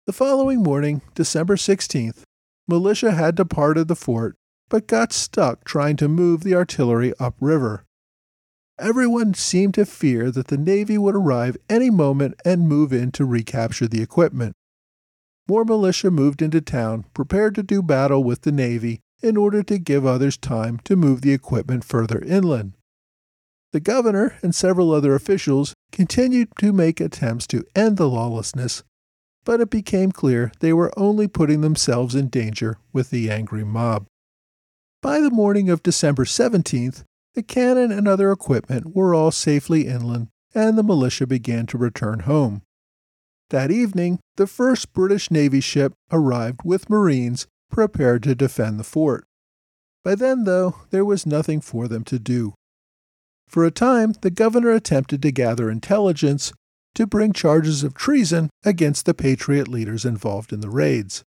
The 0.06 0.12
following 0.12 0.62
morning, 0.62 1.02
December 1.14 1.56
16th, 1.56 2.22
militia 2.66 3.12
had 3.12 3.34
departed 3.34 3.88
the 3.88 3.96
fort 3.96 4.36
but 4.68 4.86
got 4.86 5.12
stuck 5.12 5.64
trying 5.64 5.96
to 5.96 6.08
move 6.08 6.42
the 6.42 6.54
artillery 6.54 7.12
upriver. 7.18 7.84
Everyone 8.78 9.34
seemed 9.34 9.74
to 9.74 9.86
fear 9.86 10.30
that 10.30 10.48
the 10.48 10.58
Navy 10.58 10.98
would 10.98 11.16
arrive 11.16 11.56
any 11.68 11.90
moment 11.90 12.34
and 12.44 12.68
move 12.68 12.92
in 12.92 13.10
to 13.12 13.24
recapture 13.24 13.88
the 13.88 14.02
equipment. 14.02 14.54
More 15.48 15.64
militia 15.64 16.10
moved 16.10 16.42
into 16.42 16.60
town, 16.60 17.06
prepared 17.14 17.54
to 17.56 17.62
do 17.62 17.82
battle 17.82 18.22
with 18.22 18.42
the 18.42 18.52
Navy 18.52 19.00
in 19.20 19.36
order 19.36 19.62
to 19.64 19.78
give 19.78 20.06
others 20.06 20.36
time 20.36 20.78
to 20.84 20.94
move 20.94 21.22
the 21.22 21.32
equipment 21.32 21.82
further 21.82 22.20
inland. 22.20 22.74
The 23.72 23.80
governor 23.80 24.38
and 24.42 24.54
several 24.54 24.92
other 24.92 25.14
officials 25.14 25.74
continued 25.92 26.48
to 26.60 26.72
make 26.72 27.00
attempts 27.00 27.46
to 27.48 27.64
end 27.74 27.96
the 27.96 28.08
lawlessness, 28.08 28.82
but 29.44 29.60
it 29.60 29.70
became 29.70 30.12
clear 30.12 30.52
they 30.60 30.72
were 30.72 30.92
only 30.96 31.28
putting 31.28 31.60
themselves 31.60 32.14
in 32.14 32.28
danger 32.28 32.78
with 32.92 33.10
the 33.10 33.30
angry 33.30 33.64
mob. 33.64 34.06
By 35.02 35.20
the 35.20 35.30
morning 35.30 35.68
of 35.68 35.82
December 35.82 36.24
17th, 36.24 37.04
the 37.34 37.42
cannon 37.42 37.92
and 37.92 38.08
other 38.08 38.32
equipment 38.32 38.96
were 38.96 39.14
all 39.14 39.30
safely 39.30 39.86
inland, 39.86 40.28
and 40.54 40.76
the 40.76 40.82
militia 40.82 41.26
began 41.26 41.66
to 41.66 41.78
return 41.78 42.20
home. 42.20 42.62
That 43.50 43.70
evening, 43.70 44.18
the 44.36 44.46
first 44.46 44.92
British 44.92 45.30
Navy 45.30 45.60
ship 45.60 45.94
arrived 46.10 46.60
with 46.64 46.90
Marines 46.90 47.46
prepared 47.70 48.22
to 48.24 48.34
defend 48.34 48.80
the 48.80 48.84
fort. 48.84 49.26
By 50.04 50.14
then, 50.14 50.44
though, 50.44 50.76
there 50.90 51.04
was 51.04 51.26
nothing 51.26 51.60
for 51.60 51.86
them 51.86 52.02
to 52.04 52.18
do. 52.18 52.54
For 53.48 53.64
a 53.64 53.70
time, 53.70 54.12
the 54.20 54.30
governor 54.30 54.70
attempted 54.70 55.22
to 55.22 55.32
gather 55.32 55.70
intelligence 55.70 56.52
to 56.94 57.06
bring 57.06 57.32
charges 57.32 57.82
of 57.82 57.94
treason 57.94 58.50
against 58.64 59.06
the 59.06 59.14
Patriot 59.14 59.68
leaders 59.68 60.04
involved 60.04 60.52
in 60.52 60.60
the 60.60 60.70
raids. 60.70 61.24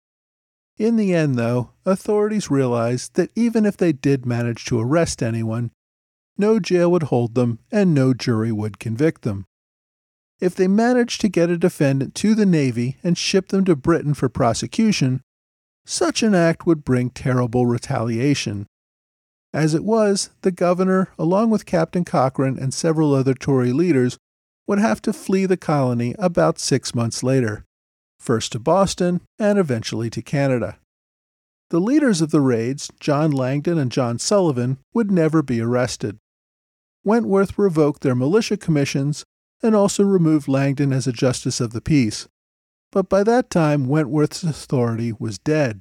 In 0.78 0.96
the 0.96 1.14
end, 1.14 1.36
though, 1.36 1.70
authorities 1.84 2.50
realized 2.50 3.14
that 3.14 3.30
even 3.34 3.64
if 3.64 3.76
they 3.76 3.92
did 3.92 4.26
manage 4.26 4.64
to 4.66 4.80
arrest 4.80 5.22
anyone, 5.22 5.70
no 6.36 6.58
jail 6.60 6.90
would 6.90 7.04
hold 7.04 7.34
them 7.34 7.58
and 7.70 7.94
no 7.94 8.14
jury 8.14 8.52
would 8.52 8.78
convict 8.78 9.22
them. 9.22 9.44
If 10.40 10.54
they 10.54 10.68
managed 10.68 11.20
to 11.22 11.28
get 11.28 11.50
a 11.50 11.58
defendant 11.58 12.14
to 12.16 12.34
the 12.34 12.46
Navy 12.46 12.96
and 13.02 13.18
ship 13.18 13.48
them 13.48 13.64
to 13.64 13.74
Britain 13.74 14.14
for 14.14 14.28
prosecution, 14.28 15.20
such 15.84 16.22
an 16.22 16.34
act 16.34 16.66
would 16.66 16.84
bring 16.84 17.10
terrible 17.10 17.66
retaliation. 17.66 18.66
As 19.52 19.74
it 19.74 19.84
was, 19.84 20.30
the 20.42 20.50
governor, 20.50 21.08
along 21.18 21.50
with 21.50 21.66
Captain 21.66 22.04
Cochrane 22.04 22.58
and 22.58 22.72
several 22.74 23.14
other 23.14 23.34
Tory 23.34 23.72
leaders, 23.72 24.18
would 24.66 24.78
have 24.78 25.00
to 25.02 25.12
flee 25.12 25.46
the 25.46 25.56
colony 25.56 26.14
about 26.18 26.58
six 26.58 26.94
months 26.94 27.22
later, 27.22 27.64
first 28.20 28.52
to 28.52 28.58
Boston 28.58 29.22
and 29.38 29.58
eventually 29.58 30.10
to 30.10 30.20
Canada. 30.20 30.78
The 31.70 31.80
leaders 31.80 32.20
of 32.20 32.30
the 32.30 32.40
raids, 32.40 32.90
John 33.00 33.30
Langdon 33.30 33.78
and 33.78 33.92
John 33.92 34.18
Sullivan, 34.18 34.78
would 34.94 35.10
never 35.10 35.42
be 35.42 35.60
arrested. 35.60 36.18
Wentworth 37.04 37.58
revoked 37.58 38.02
their 38.02 38.14
militia 38.14 38.56
commissions 38.56 39.24
and 39.62 39.74
also 39.74 40.04
removed 40.04 40.48
Langdon 40.48 40.92
as 40.92 41.06
a 41.06 41.12
justice 41.12 41.60
of 41.60 41.72
the 41.72 41.80
peace. 41.80 42.28
But 42.92 43.08
by 43.08 43.22
that 43.24 43.50
time, 43.50 43.86
Wentworth's 43.86 44.42
authority 44.42 45.12
was 45.18 45.38
dead. 45.38 45.80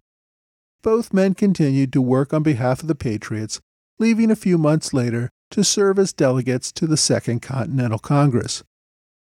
Both 0.84 1.14
men 1.14 1.34
continued 1.34 1.92
to 1.94 2.02
work 2.02 2.34
on 2.34 2.44
behalf 2.44 2.82
of 2.82 2.88
the 2.88 2.96
Patriots, 2.96 3.60
leaving 4.00 4.32
a 4.32 4.36
few 4.36 4.58
months 4.58 4.94
later 4.94 5.30
to 5.52 5.64
serve 5.64 5.98
as 5.98 6.14
delegates 6.14 6.72
to 6.74 6.88
the 6.88 6.98
Second 6.98 7.42
Continental 7.42 8.00
Congress. 8.00 8.64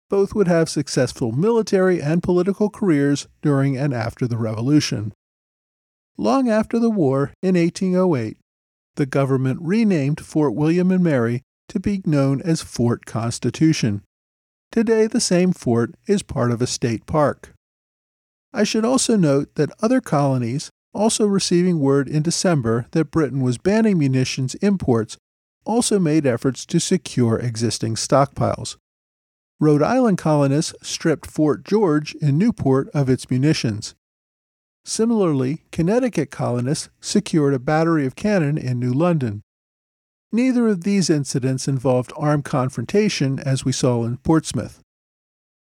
Both 0.09 0.35
would 0.35 0.47
have 0.47 0.69
successful 0.69 1.31
military 1.31 2.01
and 2.01 2.21
political 2.21 2.69
careers 2.69 3.27
during 3.41 3.77
and 3.77 3.93
after 3.93 4.27
the 4.27 4.37
Revolution. 4.37 5.13
Long 6.17 6.49
after 6.49 6.77
the 6.77 6.91
war, 6.91 7.33
in 7.41 7.55
1808, 7.55 8.37
the 8.95 9.05
government 9.07 9.59
renamed 9.61 10.21
Fort 10.21 10.53
William 10.53 10.91
and 10.91 11.03
Mary 11.03 11.41
to 11.69 11.79
be 11.79 12.01
known 12.05 12.41
as 12.41 12.61
Fort 12.61 13.05
Constitution. 13.05 14.03
Today, 14.71 15.07
the 15.07 15.19
same 15.19 15.51
fort 15.51 15.95
is 16.07 16.21
part 16.21 16.51
of 16.51 16.61
a 16.61 16.67
state 16.67 17.05
park. 17.05 17.53
I 18.53 18.63
should 18.63 18.85
also 18.85 19.15
note 19.15 19.55
that 19.55 19.71
other 19.81 19.99
colonies, 19.99 20.69
also 20.93 21.25
receiving 21.25 21.79
word 21.79 22.07
in 22.07 22.23
December 22.23 22.85
that 22.91 23.11
Britain 23.11 23.41
was 23.41 23.57
banning 23.57 23.97
munitions 23.97 24.55
imports, 24.55 25.17
also 25.65 25.99
made 25.99 26.25
efforts 26.25 26.65
to 26.65 26.79
secure 26.79 27.39
existing 27.39 27.95
stockpiles. 27.95 28.77
Rhode 29.59 29.81
Island 29.81 30.17
colonists 30.17 30.73
stripped 30.81 31.25
Fort 31.25 31.63
George 31.63 32.15
in 32.15 32.37
Newport 32.37 32.89
of 32.93 33.09
its 33.09 33.29
munitions. 33.29 33.95
Similarly, 34.85 35.63
Connecticut 35.71 36.29
colonists 36.29 36.89
secured 36.99 37.53
a 37.53 37.59
battery 37.59 38.05
of 38.05 38.15
cannon 38.15 38.57
in 38.57 38.79
New 38.79 38.91
London. 38.91 39.41
Neither 40.33 40.67
of 40.67 40.83
these 40.83 41.09
incidents 41.09 41.67
involved 41.67 42.11
armed 42.17 42.43
confrontation 42.43 43.39
as 43.39 43.63
we 43.63 43.71
saw 43.71 44.03
in 44.03 44.17
Portsmouth. 44.17 44.82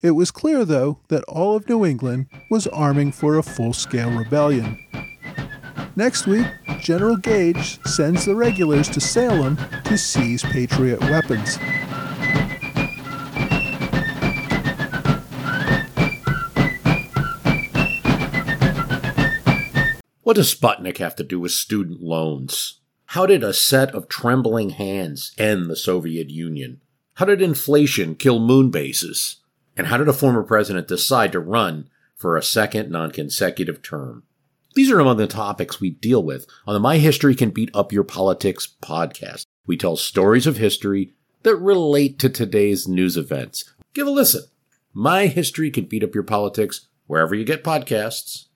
It 0.02 0.10
was 0.10 0.30
clear, 0.30 0.64
though, 0.66 1.00
that 1.08 1.24
all 1.24 1.56
of 1.56 1.68
New 1.68 1.84
England 1.84 2.26
was 2.50 2.66
arming 2.66 3.12
for 3.12 3.38
a 3.38 3.42
full 3.42 3.72
scale 3.72 4.10
rebellion. 4.10 4.78
Next 5.96 6.26
week, 6.26 6.46
General 6.80 7.16
Gage 7.16 7.82
sends 7.84 8.26
the 8.26 8.34
regulars 8.34 8.88
to 8.90 9.00
Salem 9.00 9.56
to 9.84 9.96
seize 9.96 10.42
Patriot 10.42 11.00
weapons. 11.00 11.58
What 20.22 20.36
does 20.36 20.54
Sputnik 20.54 20.98
have 20.98 21.16
to 21.16 21.24
do 21.24 21.40
with 21.40 21.52
student 21.52 22.02
loans? 22.02 22.80
How 23.06 23.24
did 23.24 23.42
a 23.42 23.54
set 23.54 23.94
of 23.94 24.08
trembling 24.08 24.70
hands 24.70 25.32
end 25.38 25.70
the 25.70 25.76
Soviet 25.76 26.28
Union? 26.28 26.82
How 27.14 27.24
did 27.24 27.40
inflation 27.40 28.14
kill 28.14 28.38
moon 28.38 28.70
bases? 28.70 29.36
And 29.76 29.88
how 29.88 29.98
did 29.98 30.08
a 30.08 30.12
former 30.12 30.42
president 30.42 30.88
decide 30.88 31.32
to 31.32 31.40
run 31.40 31.90
for 32.14 32.36
a 32.36 32.42
second 32.42 32.90
non 32.90 33.10
consecutive 33.10 33.82
term? 33.82 34.22
These 34.74 34.90
are 34.90 35.00
among 35.00 35.18
the 35.18 35.26
topics 35.26 35.80
we 35.80 35.90
deal 35.90 36.22
with 36.22 36.46
on 36.66 36.74
the 36.74 36.80
My 36.80 36.98
History 36.98 37.34
Can 37.34 37.50
Beat 37.50 37.70
Up 37.74 37.92
Your 37.92 38.04
Politics 38.04 38.74
podcast. 38.82 39.46
We 39.66 39.76
tell 39.76 39.96
stories 39.96 40.46
of 40.46 40.56
history 40.56 41.14
that 41.42 41.56
relate 41.56 42.18
to 42.20 42.28
today's 42.28 42.88
news 42.88 43.16
events. 43.16 43.72
Give 43.94 44.06
a 44.06 44.10
listen. 44.10 44.44
My 44.92 45.26
History 45.26 45.70
Can 45.70 45.84
Beat 45.84 46.04
Up 46.04 46.14
Your 46.14 46.24
Politics 46.24 46.88
wherever 47.06 47.34
you 47.34 47.44
get 47.44 47.64
podcasts. 47.64 48.46